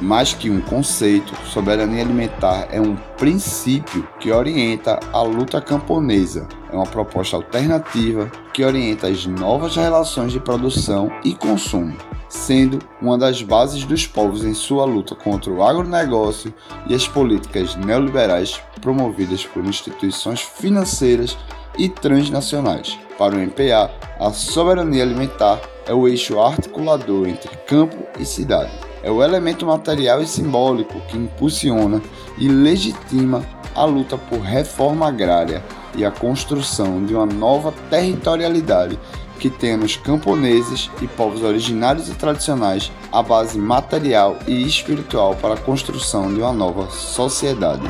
[0.00, 6.48] Mais que um conceito, soberania alimentar é um princípio que orienta a luta camponesa.
[6.72, 11.94] É uma proposta alternativa que orienta as novas relações de produção e consumo,
[12.30, 16.54] sendo uma das bases dos povos em sua luta contra o agronegócio
[16.86, 21.36] e as políticas neoliberais promovidas por instituições financeiras
[21.76, 22.98] e transnacionais.
[23.18, 29.10] Para o MPA, a soberania alimentar é o eixo articulador entre campo e cidade é
[29.10, 32.00] o elemento material e simbólico que impulsiona
[32.38, 35.62] e legitima a luta por reforma agrária
[35.94, 38.98] e a construção de uma nova territorialidade
[39.38, 45.54] que tenha nos camponeses e povos originários e tradicionais a base material e espiritual para
[45.54, 47.82] a construção de uma nova sociedade.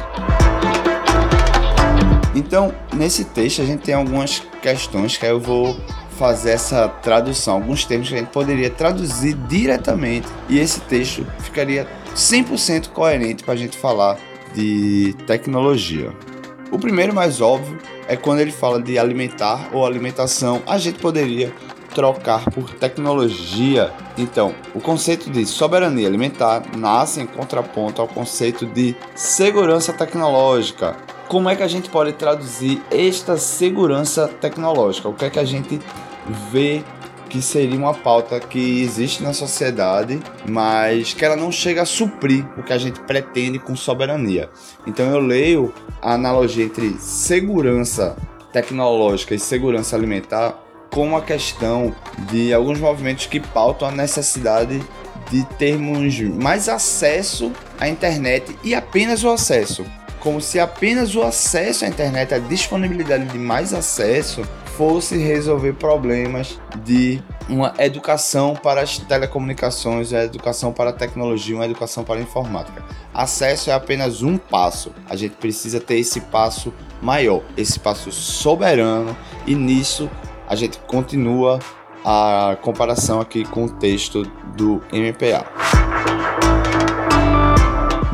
[2.35, 5.77] Então, nesse texto a gente tem algumas questões que eu vou
[6.21, 11.89] fazer essa tradução, alguns termos que a gente poderia traduzir diretamente e esse texto ficaria
[12.15, 14.19] 100% coerente para a gente falar
[14.55, 16.13] de tecnologia.
[16.71, 21.55] O primeiro mais óbvio é quando ele fala de alimentar ou alimentação, a gente poderia
[21.95, 23.91] trocar por tecnologia.
[24.19, 30.97] Então, o conceito de soberania alimentar nasce em contraponto ao conceito de segurança tecnológica.
[31.29, 35.09] Como é que a gente pode traduzir esta segurança tecnológica?
[35.09, 35.81] O que é que a gente
[36.51, 36.83] vê
[37.29, 42.45] que seria uma pauta que existe na sociedade, mas que ela não chega a suprir
[42.59, 44.51] o que a gente pretende com soberania.
[44.87, 48.17] Então eu leio a analogia entre segurança
[48.53, 50.59] tecnológica e segurança alimentar
[50.91, 51.95] como a questão
[52.31, 54.83] de alguns movimentos que pautam a necessidade
[55.31, 59.87] de termos mais acesso à internet e apenas o acesso.
[60.19, 64.43] Como se apenas o acesso à internet, a disponibilidade de mais acesso,
[64.81, 71.67] fosse resolver problemas de uma educação para as telecomunicações, uma educação para a tecnologia, uma
[71.67, 72.83] educação para a informática.
[73.13, 74.91] Acesso é apenas um passo.
[75.07, 79.15] A gente precisa ter esse passo maior, esse passo soberano,
[79.47, 80.09] e nisso
[80.49, 81.59] a gente continua
[82.03, 84.23] a comparação aqui com o texto
[84.57, 85.45] do MPA.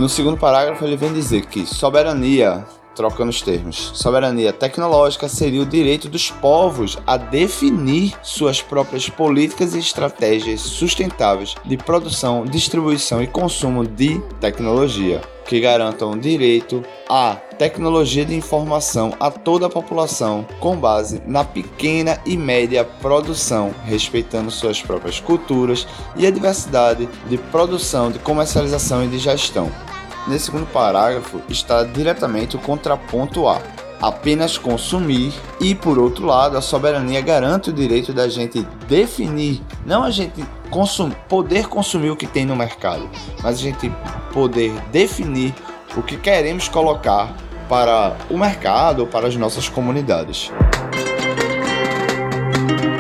[0.01, 3.93] No segundo parágrafo, ele vem dizer que soberania trocando os termos.
[3.95, 11.55] Soberania tecnológica seria o direito dos povos a definir suas próprias políticas e estratégias sustentáveis
[11.65, 19.15] de produção, distribuição e consumo de tecnologia, que garantam o direito à tecnologia de informação
[19.21, 25.87] a toda a população com base na pequena e média produção, respeitando suas próprias culturas
[26.17, 29.71] e a diversidade de produção, de comercialização e de gestão.
[30.27, 33.61] Nesse segundo parágrafo está diretamente o contraponto A.
[34.01, 40.05] Apenas consumir, e por outro lado, a soberania garante o direito da gente definir, não
[40.05, 43.09] a gente consum poder consumir o que tem no mercado,
[43.43, 43.91] mas a gente
[44.35, 45.55] poder definir
[45.97, 47.35] o que queremos colocar
[47.71, 50.53] para o mercado ou para as nossas comunidades.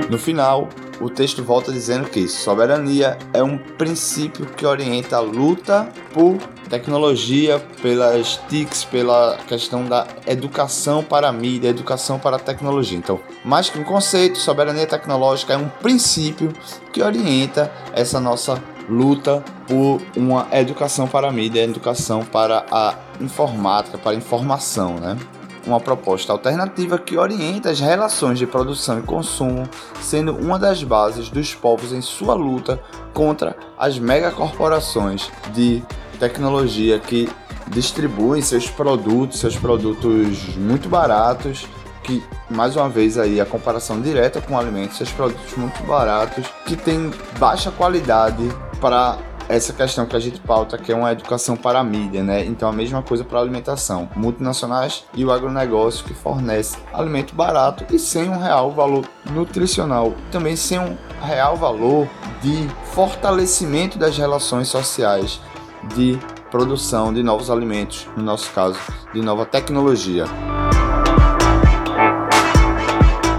[0.08, 5.88] No final, o texto volta dizendo que soberania é um princípio que orienta a luta
[6.14, 12.98] por tecnologia, pelas TICs, pela questão da educação para a mídia, educação para a tecnologia.
[12.98, 16.52] Então, mais que um conceito, soberania tecnológica é um princípio
[16.92, 23.98] que orienta essa nossa luta por uma educação para a mídia, educação para a informática,
[23.98, 25.16] para a informação, né?
[25.66, 29.68] uma proposta alternativa que orienta as relações de produção e consumo,
[30.00, 32.80] sendo uma das bases dos povos em sua luta
[33.12, 35.82] contra as megacorporações de
[36.16, 37.28] tecnologia que
[37.68, 41.66] distribuem seus produtos, seus produtos muito baratos,
[42.02, 46.76] que mais uma vez aí a comparação direta com alimentos, seus produtos muito baratos, que
[46.76, 48.48] têm baixa qualidade
[48.80, 52.44] para essa questão que a gente pauta, que é uma educação para a mídia, né?
[52.44, 54.08] Então a mesma coisa para a alimentação.
[54.16, 60.14] Multinacionais e o agronegócio que fornece alimento barato e sem um real valor nutricional.
[60.30, 62.08] Também sem um real valor
[62.42, 65.40] de fortalecimento das relações sociais,
[65.94, 66.18] de
[66.50, 68.78] produção de novos alimentos, no nosso caso,
[69.12, 70.24] de nova tecnologia.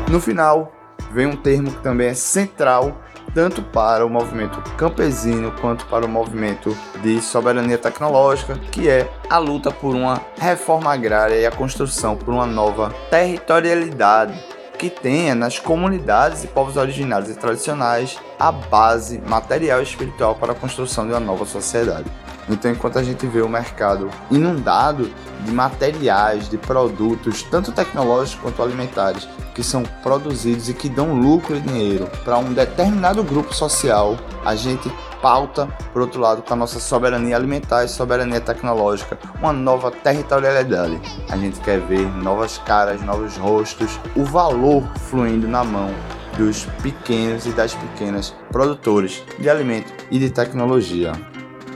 [0.10, 0.72] No final,
[1.12, 3.02] vem um termo que também é central
[3.34, 9.38] tanto para o movimento campesino quanto para o movimento de soberania tecnológica, que é a
[9.38, 14.44] luta por uma reforma agrária e a construção por uma nova territorialidade
[14.78, 20.54] que tenha nas comunidades e povos originários e tradicionais a base material e espiritual para
[20.54, 22.10] a construção de uma nova sociedade.
[22.50, 25.10] Então, enquanto a gente vê o mercado inundado
[25.44, 31.56] de materiais, de produtos, tanto tecnológicos quanto alimentares, que são produzidos e que dão lucro
[31.56, 34.92] e dinheiro para um determinado grupo social, a gente
[35.22, 41.02] pauta, por outro lado, com a nossa soberania alimentar e soberania tecnológica, uma nova territorialidade.
[41.30, 45.90] A gente quer ver novas caras, novos rostos, o valor fluindo na mão
[46.38, 51.12] dos pequenos e das pequenas produtores de alimento e de tecnologia.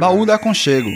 [0.00, 0.90] Baú da Aconchego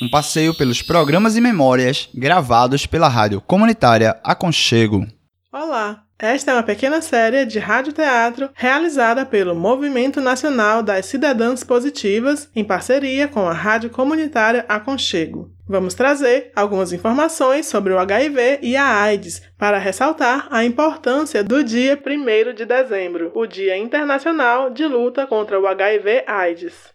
[0.00, 5.04] um passeio pelos programas e memórias gravados pela rádio comunitária Aconchego.
[5.52, 6.04] Olá!
[6.22, 12.62] Esta é uma pequena série de radioteatro realizada pelo Movimento Nacional das Cidadãs Positivas em
[12.62, 15.50] parceria com a Rádio Comunitária Aconchego.
[15.66, 21.64] Vamos trazer algumas informações sobre o HIV e a AIDS para ressaltar a importância do
[21.64, 26.92] dia 1 de dezembro, o Dia Internacional de Luta contra o HIV/AIDS.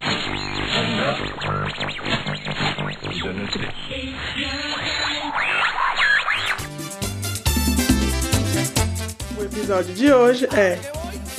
[9.66, 10.78] Episódio de hoje é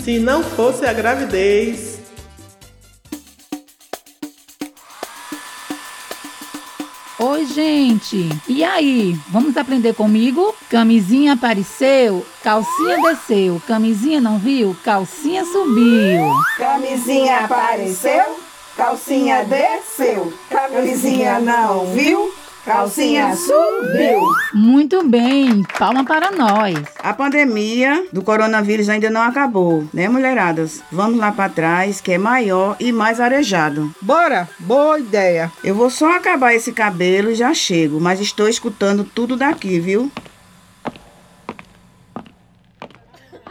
[0.03, 2.01] Se não fosse a gravidez.
[7.20, 8.29] Oi, gente!
[8.49, 9.16] E aí?
[9.29, 10.53] Vamos aprender comigo?
[10.68, 16.29] Camisinha apareceu, calcinha desceu, camisinha não viu, calcinha subiu.
[16.59, 18.41] Camisinha apareceu,
[18.77, 22.35] calcinha desceu, camisinha não viu,
[22.67, 24.21] Calcinha subiu.
[24.53, 26.77] Muito bem, palma para nós.
[26.99, 30.83] A pandemia do coronavírus ainda não acabou, né, mulheradas?
[30.91, 33.95] Vamos lá para trás, que é maior e mais arejado.
[34.03, 35.53] Bora, boa ideia.
[35.62, 40.11] Eu vou só acabar esse cabelo e já chego, mas estou escutando tudo daqui, viu?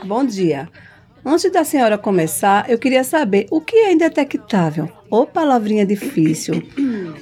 [0.03, 0.67] Bom dia.
[1.23, 4.91] Antes da senhora começar, eu queria saber o que é indetectável.
[5.09, 6.63] Ô palavrinha difícil.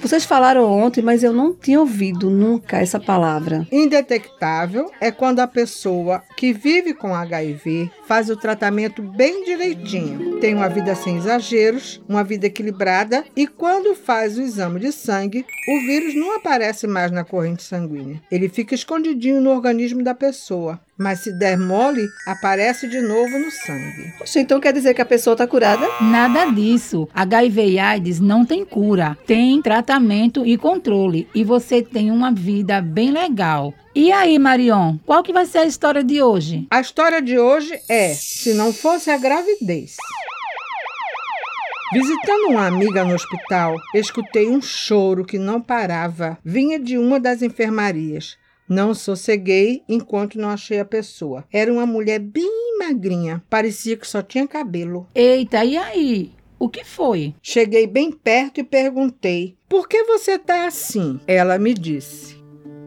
[0.02, 3.66] Vocês falaram ontem, mas eu não tinha ouvido nunca essa palavra.
[3.72, 10.54] Indetectável é quando a pessoa que vive com HIV faz o tratamento bem direitinho, tem
[10.54, 15.80] uma vida sem exageros, uma vida equilibrada e quando faz o exame de sangue, o
[15.86, 18.22] vírus não aparece mais na corrente sanguínea.
[18.30, 20.80] Ele fica escondidinho no organismo da pessoa.
[20.96, 24.14] Mas se der mole, aparece de novo no sangue.
[24.20, 25.88] Poxa, então quer dizer que a pessoa está curada?
[26.00, 27.10] Nada disso.
[27.16, 29.18] HIV e AIDS não tem cura.
[29.26, 31.28] Tem tratamento e controle.
[31.34, 33.74] E você tem uma vida bem legal.
[33.96, 36.68] E aí, Marion, qual que vai ser a história de hoje?
[36.70, 39.98] A história de hoje é Se não fosse a gravidez.
[41.92, 46.38] Visitando uma amiga no hospital, escutei um choro que não parava.
[46.44, 48.38] Vinha de uma das enfermarias.
[48.70, 51.44] Não sosseguei enquanto não achei a pessoa.
[51.52, 55.08] Era uma mulher bem magrinha, parecia que só tinha cabelo.
[55.14, 56.32] Eita, e aí?
[56.64, 57.36] O que foi?
[57.42, 61.20] Cheguei bem perto e perguntei: Por que você tá assim?
[61.28, 62.42] Ela me disse: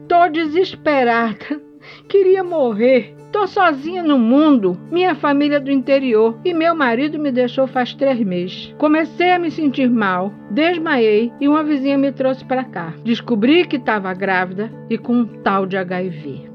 [0.09, 1.61] Tô desesperada.
[2.09, 3.15] Queria morrer.
[3.31, 7.93] Tô sozinha no mundo, minha família é do interior e meu marido me deixou faz
[7.93, 8.73] três meses.
[8.79, 12.95] Comecei a me sentir mal, desmaiei e uma vizinha me trouxe para cá.
[13.03, 16.49] Descobri que estava grávida e com um tal de HIV.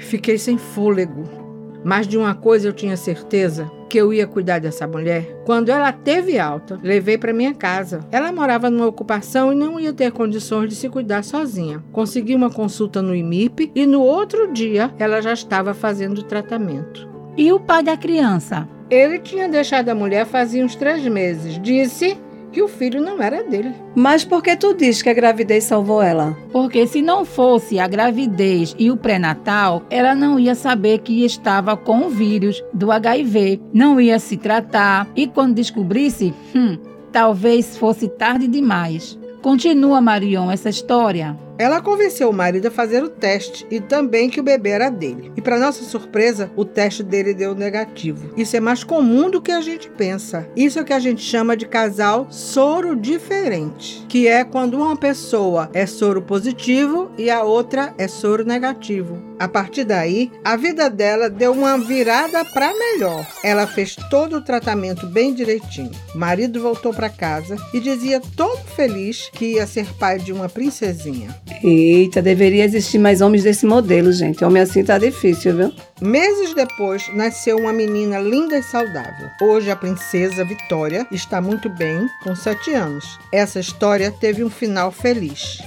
[0.00, 1.39] Fiquei sem fôlego.
[1.84, 5.42] Mas de uma coisa eu tinha certeza, que eu ia cuidar dessa mulher.
[5.44, 8.00] Quando ela teve alta, levei para minha casa.
[8.12, 11.82] Ela morava numa ocupação e não ia ter condições de se cuidar sozinha.
[11.92, 17.08] Consegui uma consulta no IMIP e no outro dia ela já estava fazendo o tratamento.
[17.36, 18.68] E o pai da criança?
[18.88, 21.60] Ele tinha deixado a mulher fazia uns três meses.
[21.60, 22.16] Disse
[22.52, 23.74] que o filho não era dele.
[23.94, 26.36] Mas por que tu diz que a gravidez salvou ela?
[26.52, 31.76] Porque se não fosse a gravidez e o pré-natal, ela não ia saber que estava
[31.76, 36.78] com o vírus do HIV, não ia se tratar e quando descobrisse, hum,
[37.12, 39.19] talvez fosse tarde demais.
[39.42, 41.36] Continua, Marion, essa história.
[41.56, 45.32] Ela convenceu o marido a fazer o teste e também que o bebê era dele.
[45.36, 48.32] E para nossa surpresa, o teste dele deu negativo.
[48.36, 50.46] Isso é mais comum do que a gente pensa.
[50.54, 54.96] Isso é o que a gente chama de casal soro diferente, que é quando uma
[54.96, 59.29] pessoa é soro positivo e a outra é soro negativo.
[59.40, 63.26] A partir daí, a vida dela deu uma virada para melhor.
[63.42, 65.92] Ela fez todo o tratamento bem direitinho.
[66.14, 70.46] O marido voltou para casa e dizia todo feliz que ia ser pai de uma
[70.46, 71.34] princesinha.
[71.64, 74.44] Eita, deveria existir mais homens desse modelo, gente.
[74.44, 75.72] Homem assim tá difícil, viu?
[76.02, 79.30] Meses depois, nasceu uma menina linda e saudável.
[79.40, 83.18] Hoje, a princesa Vitória está muito bem, com 7 anos.
[83.32, 85.62] Essa história teve um final feliz.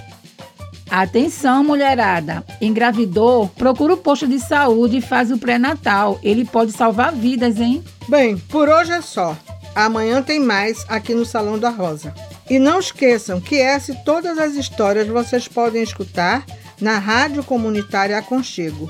[0.96, 2.46] Atenção, mulherada.
[2.62, 3.48] Engravidou?
[3.48, 6.20] Procura o posto de saúde e faz o pré-natal.
[6.22, 7.84] Ele pode salvar vidas, hein?
[8.08, 9.36] Bem, por hoje é só.
[9.74, 12.14] Amanhã tem mais aqui no Salão da Rosa.
[12.48, 16.46] E não esqueçam que essa e todas as histórias vocês podem escutar
[16.80, 18.88] na Rádio Comunitária Aconchego.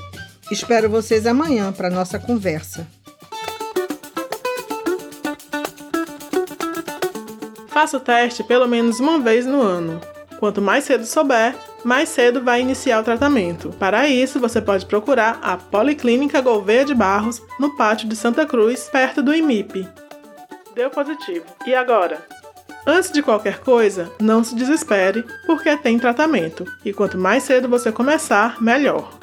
[0.50, 2.86] Espero vocês amanhã para nossa conversa.
[7.68, 10.02] Faça o teste pelo menos uma vez no ano.
[10.38, 13.70] Quanto mais cedo souber, mais cedo vai iniciar o tratamento.
[13.78, 18.88] Para isso, você pode procurar a Policlínica Gouveia de Barros, no pátio de Santa Cruz,
[18.90, 19.86] perto do IMIP.
[20.74, 21.44] Deu positivo.
[21.66, 22.26] E agora?
[22.86, 27.90] Antes de qualquer coisa, não se desespere, porque tem tratamento, e quanto mais cedo você
[27.90, 29.18] começar, melhor.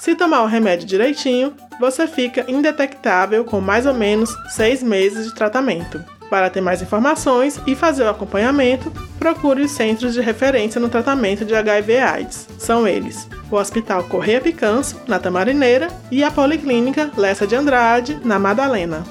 [0.00, 5.34] Se tomar o remédio direitinho, você fica indetectável com mais ou menos 6 meses de
[5.34, 6.02] tratamento.
[6.32, 11.44] Para ter mais informações e fazer o acompanhamento, procure os centros de referência no tratamento
[11.44, 12.48] de HIV/AIDS.
[12.56, 18.38] São eles: o Hospital Correia Picanço, na Tamarineira, e a Policlínica Lessa de Andrade, na
[18.38, 19.04] Madalena.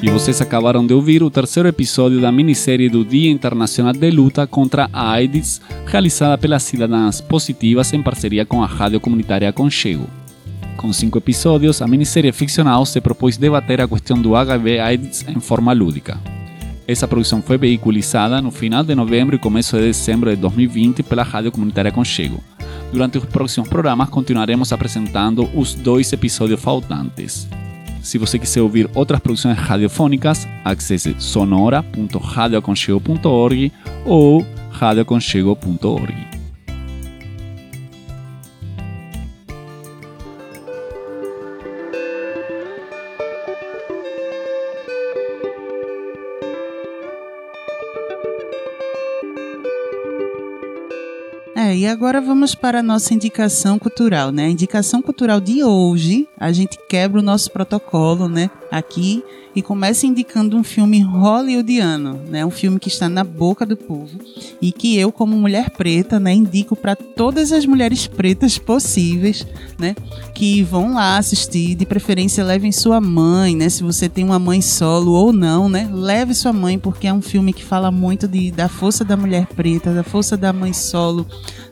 [0.01, 4.47] E vocês acabaram de ouvir o terceiro episódio da minissérie do Dia Internacional de Luta
[4.47, 10.07] contra a AIDS, realizada pelas Cidadãs Positivas em parceria com a Rádio Comunitária Aconchego.
[10.79, 15.73] Com cinco episódios, a minissérie ficcional se propôs debater a questão do HIV/AIDS em forma
[15.73, 16.17] lúdica.
[16.87, 21.21] Essa produção foi veiculizada no final de novembro e começo de dezembro de 2020 pela
[21.21, 22.41] Rádio Comunitária Aconchego.
[22.93, 27.45] Durante os próximos programas, continuaremos apresentando os dois episódios faltantes.
[28.01, 33.73] Se você quiser ouvir outras produções radiofônicas, acesse sonora.radioaconchego.org
[34.05, 36.38] ou radioaconchego.org.
[51.79, 54.47] e agora vamos para a nossa indicação cultural, né?
[54.47, 58.51] A indicação cultural de hoje, a gente quebra o nosso protocolo, né?
[58.69, 59.23] Aqui
[59.55, 62.45] e começa indicando um filme hollywoodiano, né?
[62.45, 64.19] Um filme que está na boca do povo
[64.61, 69.95] e que eu, como mulher preta, né, indico para todas as mulheres pretas possíveis, né?
[70.35, 73.69] Que vão lá assistir, de preferência levem sua mãe, né?
[73.69, 75.89] Se você tem uma mãe solo ou não, né?
[75.91, 79.47] Leve sua mãe porque é um filme que fala muito de, da força da mulher
[79.47, 81.25] preta, da força da mãe solo,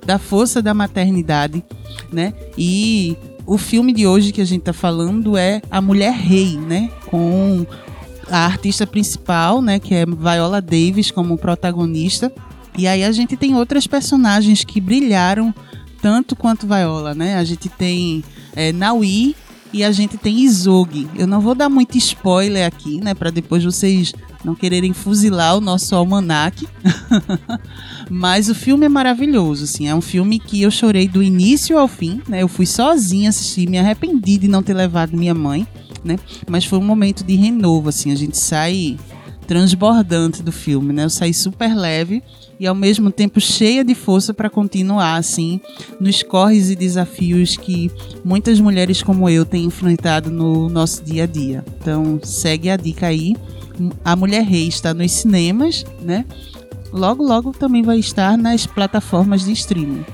[0.07, 1.61] da força da maternidade,
[2.09, 2.33] né?
[2.57, 6.89] E o filme de hoje que a gente está falando é A Mulher Rei, né?
[7.07, 7.67] Com
[8.31, 9.79] a artista principal, né?
[9.79, 12.31] Que é Viola Davis como protagonista.
[12.77, 15.53] E aí a gente tem outras personagens que brilharam
[16.01, 17.35] tanto quanto Viola, né?
[17.35, 18.23] A gente tem
[18.55, 19.35] é, Naui
[19.73, 21.07] e a gente tem Izogi.
[21.15, 23.13] Eu não vou dar muito spoiler aqui, né?
[23.13, 24.13] Para depois vocês
[24.43, 26.67] não quererem fuzilar o nosso almanac.
[28.09, 29.87] Mas o filme é maravilhoso, assim.
[29.87, 32.41] É um filme que eu chorei do início ao fim, né?
[32.41, 35.67] Eu fui sozinha assistir, me arrependi de não ter levado minha mãe,
[36.03, 36.17] né?
[36.49, 38.11] Mas foi um momento de renovo, assim.
[38.11, 38.97] A gente sai
[39.47, 41.05] transbordante do filme, né?
[41.05, 42.21] Eu saí super leve
[42.59, 45.61] e ao mesmo tempo cheia de força para continuar assim
[45.99, 47.89] nos corres e desafios que
[48.23, 51.63] muitas mulheres como eu têm enfrentado no nosso dia a dia.
[51.79, 53.35] Então, segue a dica aí.
[54.03, 56.25] A Mulher Rei está nos cinemas, né?
[56.91, 60.05] Logo, logo também vai estar nas plataformas de streaming.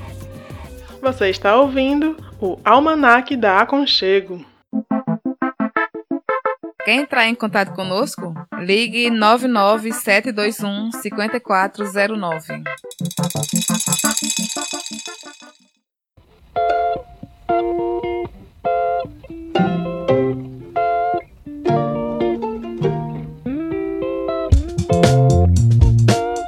[1.01, 4.43] Você está ouvindo o Almanac da Aconchego.
[6.85, 8.33] Quer entrar em contato conosco?
[8.59, 12.61] Ligue 99721 5409.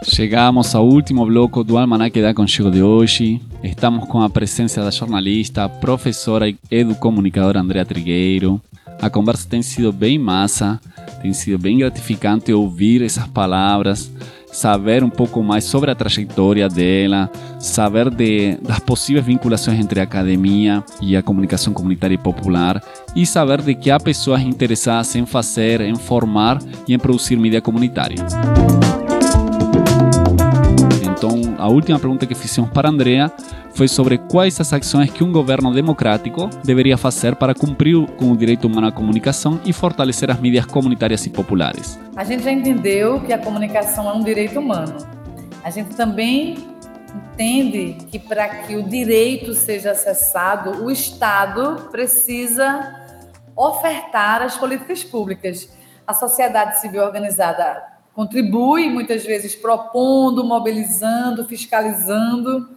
[0.03, 3.41] Chegamos ao último bloco do Almanac da Conchego de hoje.
[3.63, 8.61] Estamos com a presença da jornalista, professora e educomunicadora Andrea Trigueiro.
[9.01, 10.79] A conversa tem sido bem massa,
[11.21, 14.11] tem sido bem gratificante ouvir essas palavras,
[14.51, 17.29] saber um pouco mais sobre a trajetória dela,
[17.59, 22.81] saber de, das possíveis vinculações entre a academia e a comunicação comunitária e popular
[23.15, 27.61] e saber de que há pessoas interessadas em fazer, em formar e em produzir mídia
[27.61, 28.15] comunitária.
[31.65, 33.31] A última pergunta que fizemos para Andrea
[33.73, 38.37] foi sobre quais as ações que um governo democrático deveria fazer para cumprir com o
[38.37, 41.99] direito humano à comunicação e fortalecer as mídias comunitárias e populares.
[42.15, 44.95] A gente já entendeu que a comunicação é um direito humano.
[45.63, 46.55] A gente também
[47.33, 52.93] entende que para que o direito seja acessado, o Estado precisa
[53.55, 55.67] ofertar as políticas públicas.
[56.05, 62.69] A sociedade civil organizada contribui, muitas vezes propondo, mobilizando, fiscalizando,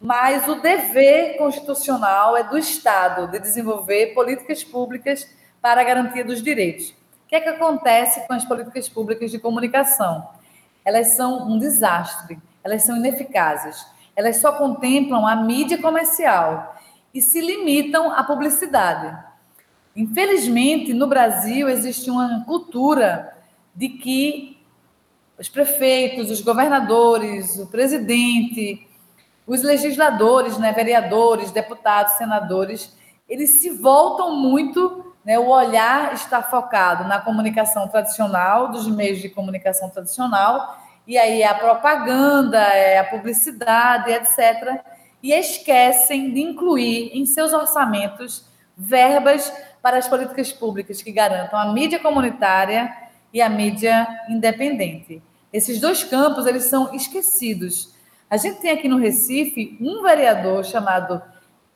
[0.00, 5.28] mas o dever constitucional é do Estado de desenvolver políticas públicas
[5.60, 6.88] para a garantia dos direitos.
[6.88, 10.26] O que é que acontece com as políticas públicas de comunicação?
[10.84, 16.76] Elas são um desastre, elas são ineficazes, elas só contemplam a mídia comercial
[17.14, 19.16] e se limitam à publicidade.
[19.94, 23.36] Infelizmente, no Brasil existe uma cultura
[23.74, 24.51] de que
[25.42, 28.86] os prefeitos, os governadores, o presidente,
[29.44, 32.96] os legisladores, né, vereadores, deputados, senadores,
[33.28, 39.28] eles se voltam muito, né, o olhar está focado na comunicação tradicional, dos meios de
[39.28, 40.78] comunicação tradicional,
[41.08, 44.80] e aí é a propaganda, é a publicidade, etc.
[45.20, 51.72] E esquecem de incluir em seus orçamentos verbas para as políticas públicas que garantam a
[51.72, 52.96] mídia comunitária
[53.32, 55.20] e a mídia independente.
[55.52, 57.92] Esses dois campos eles são esquecidos.
[58.30, 61.20] A gente tem aqui no Recife um vereador chamado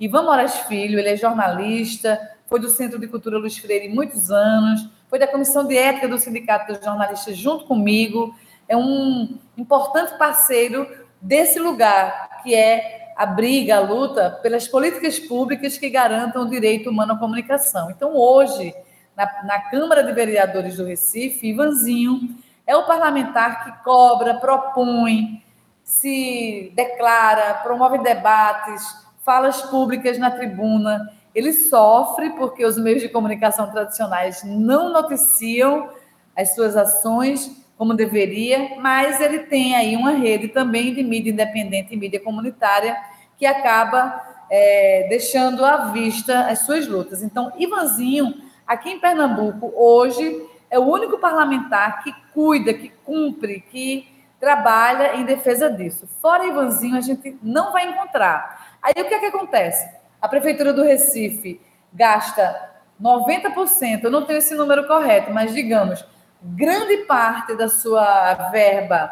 [0.00, 4.88] Ivan Moraes Filho, ele é jornalista, foi do Centro de Cultura Luiz Freire muitos anos,
[5.08, 8.34] foi da Comissão de Ética do Sindicato dos Jornalistas junto comigo,
[8.68, 10.88] é um importante parceiro
[11.20, 16.90] desse lugar, que é a briga, a luta pelas políticas públicas que garantam o direito
[16.90, 17.90] humano à comunicação.
[17.90, 18.74] Então, hoje,
[19.16, 22.36] na, na Câmara de Vereadores do Recife, Ivanzinho
[22.66, 25.42] é o parlamentar que cobra, propõe,
[25.82, 28.82] se declara, promove debates,
[29.24, 31.12] falas públicas na tribuna.
[31.34, 35.90] Ele sofre porque os meios de comunicação tradicionais não noticiam
[36.36, 41.94] as suas ações como deveria, mas ele tem aí uma rede também de mídia independente
[41.94, 42.96] e mídia comunitária
[43.38, 47.22] que acaba é, deixando à vista as suas lutas.
[47.22, 54.08] Então, Ivanzinho Aqui em Pernambuco, hoje, é o único parlamentar que cuida, que cumpre, que
[54.38, 56.08] trabalha em defesa disso.
[56.20, 58.76] Fora Ivanzinho, a gente não vai encontrar.
[58.82, 59.88] Aí o que é que acontece?
[60.20, 61.60] A Prefeitura do Recife
[61.92, 66.04] gasta 90%, eu não tenho esse número correto, mas digamos,
[66.42, 69.10] grande parte da sua verba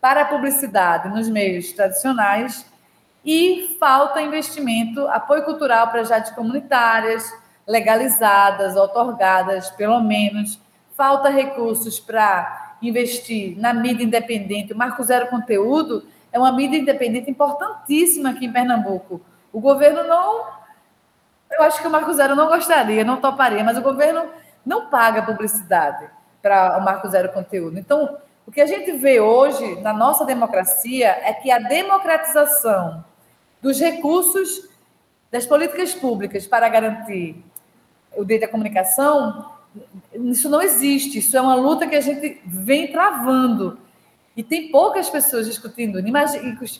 [0.00, 2.66] para a publicidade nos meios tradicionais
[3.24, 7.32] e falta investimento, apoio cultural para as comunitárias,
[7.66, 10.60] legalizadas, otorgadas, pelo menos.
[10.96, 14.72] Falta recursos para investir na mídia independente.
[14.72, 19.20] O Marco Zero Conteúdo é uma mídia independente importantíssima aqui em Pernambuco.
[19.52, 20.46] O governo não.
[21.50, 24.24] Eu acho que o Marco Zero não gostaria, não toparia, mas o governo
[24.64, 26.08] não paga publicidade
[26.42, 27.78] para o Marco Zero Conteúdo.
[27.78, 33.04] Então, o que a gente vê hoje na nossa democracia é que a democratização
[33.62, 34.68] dos recursos
[35.30, 37.42] das políticas públicas para garantir
[38.16, 39.53] o direito à comunicação,
[40.14, 41.18] isso não existe.
[41.18, 43.78] Isso é uma luta que a gente vem travando.
[44.36, 46.00] E tem poucas pessoas discutindo,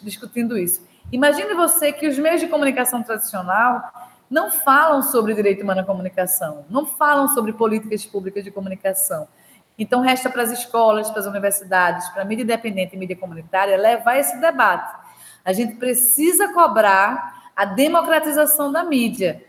[0.03, 0.83] discutindo isso.
[1.13, 3.83] Imagine você que os meios de comunicação tradicional
[4.29, 9.29] não falam sobre direito humano à comunicação, não falam sobre políticas públicas de comunicação.
[9.79, 13.77] Então, resta para as escolas, para as universidades, para a mídia independente e mídia comunitária
[13.77, 14.97] levar esse debate.
[15.45, 19.45] A gente precisa cobrar a democratização da mídia,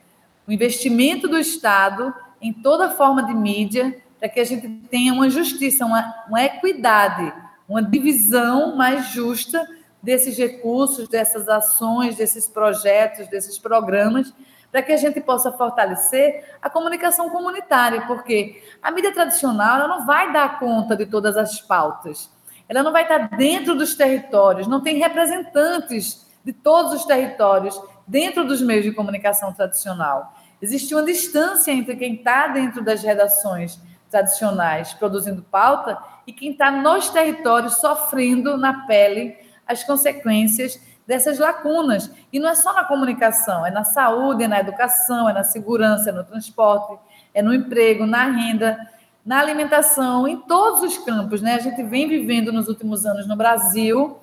[0.48, 2.14] o investimento do Estado
[2.46, 7.34] em toda forma de mídia, para que a gente tenha uma justiça, uma, uma equidade,
[7.68, 9.68] uma divisão mais justa
[10.02, 14.32] desses recursos, dessas ações, desses projetos, desses programas,
[14.72, 20.06] para que a gente possa fortalecer a comunicação comunitária, porque a mídia tradicional ela não
[20.06, 22.30] vai dar conta de todas as pautas,
[22.70, 28.46] ela não vai estar dentro dos territórios, não tem representantes de todos os territórios dentro
[28.46, 30.36] dos meios de comunicação tradicional.
[30.66, 35.96] Existe uma distância entre quem está dentro das redações tradicionais produzindo pauta
[36.26, 39.38] e quem está nos territórios sofrendo na pele
[39.68, 42.10] as consequências dessas lacunas.
[42.34, 46.10] E não é só na comunicação, é na saúde, é na educação, é na segurança,
[46.10, 47.00] é no transporte,
[47.32, 48.90] é no emprego, na renda,
[49.24, 51.44] na alimentação, em todos os campos.
[51.44, 51.54] Né?
[51.54, 54.18] A gente vem vivendo nos últimos anos no Brasil,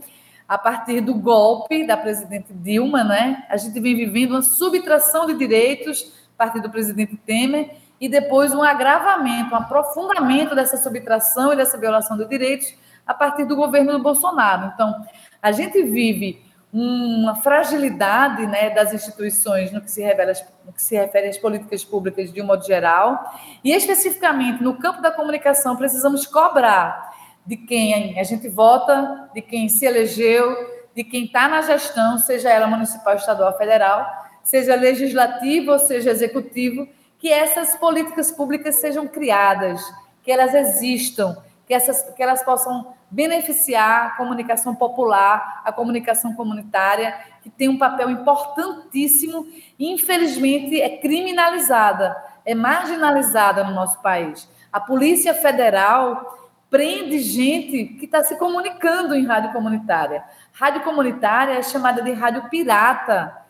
[0.48, 3.44] a partir do golpe da presidente Dilma, né?
[3.48, 8.64] a gente vem vivendo uma subtração de direitos partir do presidente Temer e depois um
[8.64, 12.74] agravamento, um aprofundamento dessa subtração e dessa violação de direitos
[13.06, 14.72] a partir do governo do Bolsonaro.
[14.74, 15.06] Então,
[15.40, 20.32] a gente vive uma fragilidade né, das instituições no que, se revela,
[20.64, 23.22] no que se refere às políticas públicas de um modo geral,
[23.62, 27.12] e especificamente no campo da comunicação, precisamos cobrar
[27.46, 30.56] de quem a gente vota, de quem se elegeu,
[30.94, 36.88] de quem está na gestão, seja ela municipal, estadual, federal, seja legislativo ou seja executivo,
[37.18, 39.80] que essas políticas públicas sejam criadas,
[40.22, 41.36] que elas existam,
[41.66, 47.78] que, essas, que elas possam beneficiar a comunicação popular, a comunicação comunitária, que tem um
[47.78, 49.46] papel importantíssimo
[49.78, 54.48] e, infelizmente, é criminalizada, é marginalizada no nosso país.
[54.72, 60.24] A Polícia Federal prende gente que está se comunicando em rádio comunitária.
[60.52, 63.41] Rádio comunitária é chamada de rádio pirata,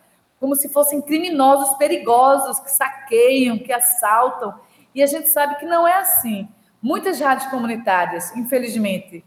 [0.43, 4.53] como se fossem criminosos perigosos que saqueiam, que assaltam.
[4.93, 6.49] E a gente sabe que não é assim.
[6.81, 9.23] Muitas rádios comunitárias, infelizmente,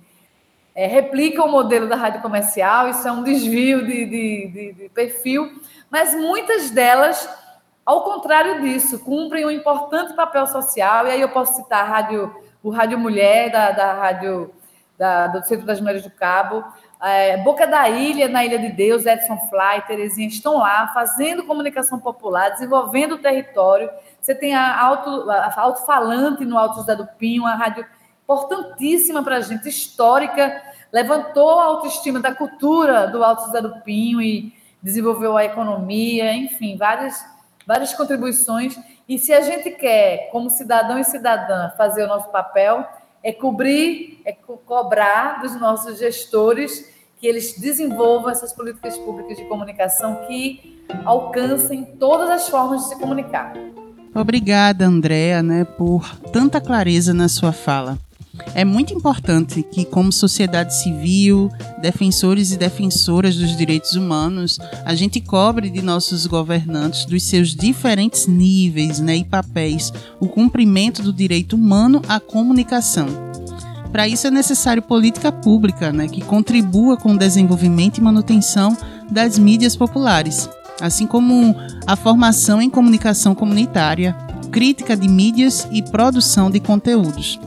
[0.74, 4.88] é, replicam o modelo da rádio comercial, isso é um desvio de, de, de, de
[4.90, 5.58] perfil,
[5.90, 7.26] mas muitas delas,
[7.82, 12.36] ao contrário disso, cumprem um importante papel social, e aí eu posso citar a rádio,
[12.62, 14.52] o Rádio Mulher, da, da Rádio
[14.98, 16.62] da, do Centro das Mulheres do Cabo,
[17.02, 21.98] é, Boca da Ilha, na Ilha de Deus, Edson Fly, Terezinha, estão lá fazendo comunicação
[21.98, 23.90] popular, desenvolvendo o território.
[24.20, 24.80] Você tem a,
[25.56, 27.84] alto-falante no Altos da Dupinho, uma rádio
[28.22, 30.60] importantíssima para a gente, histórica,
[30.92, 36.76] levantou a autoestima da cultura do Alto José do Pinho e desenvolveu a economia, enfim,
[36.76, 37.24] várias,
[37.66, 38.78] várias contribuições.
[39.08, 42.86] E se a gente quer, como cidadão e cidadã, fazer o nosso papel,
[43.26, 49.44] é cobrir, é co cobrar dos nossos gestores que eles desenvolvam essas políticas públicas de
[49.46, 53.52] comunicação que alcancem todas as formas de se comunicar.
[54.14, 57.98] Obrigada, Andréa, né, por tanta clareza na sua fala.
[58.54, 65.20] É muito importante que, como sociedade civil, defensores e defensoras dos direitos humanos, a gente
[65.20, 71.56] cobre de nossos governantes, dos seus diferentes níveis né, e papéis, o cumprimento do direito
[71.56, 73.06] humano à comunicação.
[73.92, 78.76] Para isso é necessário política pública né, que contribua com o desenvolvimento e manutenção
[79.10, 81.54] das mídias populares, assim como
[81.86, 84.16] a formação em comunicação comunitária,
[84.46, 87.38] crítica de mídias e produção de conteúdos.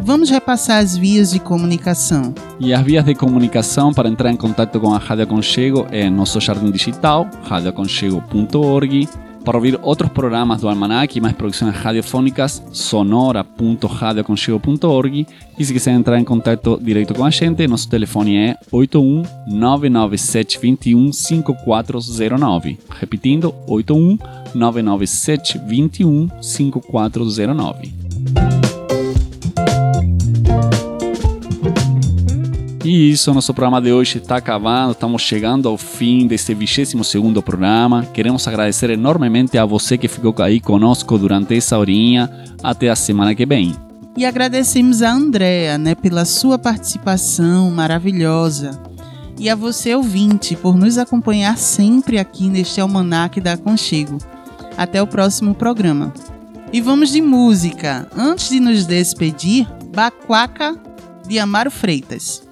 [0.00, 2.34] Vamos repassar as vias de comunicação.
[2.58, 6.40] E as vias de comunicação para entrar em contato com a Rádio Aconchego é nosso
[6.40, 9.08] jardim digital, radioaconchego.org.
[9.44, 15.26] Para ouvir outros programas do Almanac e mais produções radiofônicas, sonora.radioaconchego.org.
[15.58, 20.60] E se quiser entrar em contato direto com a gente, nosso telefone é 81 997
[20.60, 22.78] 21 5409.
[23.00, 24.16] Repetindo, 81
[24.54, 28.61] 997 21 5409.
[32.84, 37.40] E isso, nosso programa de hoje está acabando, estamos chegando ao fim deste 22 segundo
[37.40, 38.04] programa.
[38.12, 42.28] Queremos agradecer enormemente a você que ficou aí conosco durante essa horinha.
[42.60, 43.76] Até a semana que vem.
[44.16, 48.82] E agradecemos a Andrea, né, pela sua participação maravilhosa.
[49.38, 54.18] E a você, ouvinte, por nos acompanhar sempre aqui neste Almanac da Aconchego.
[54.76, 56.12] Até o próximo programa.
[56.72, 58.08] E vamos de música.
[58.16, 60.76] Antes de nos despedir, Baquaca
[61.28, 62.51] de Amaro Freitas.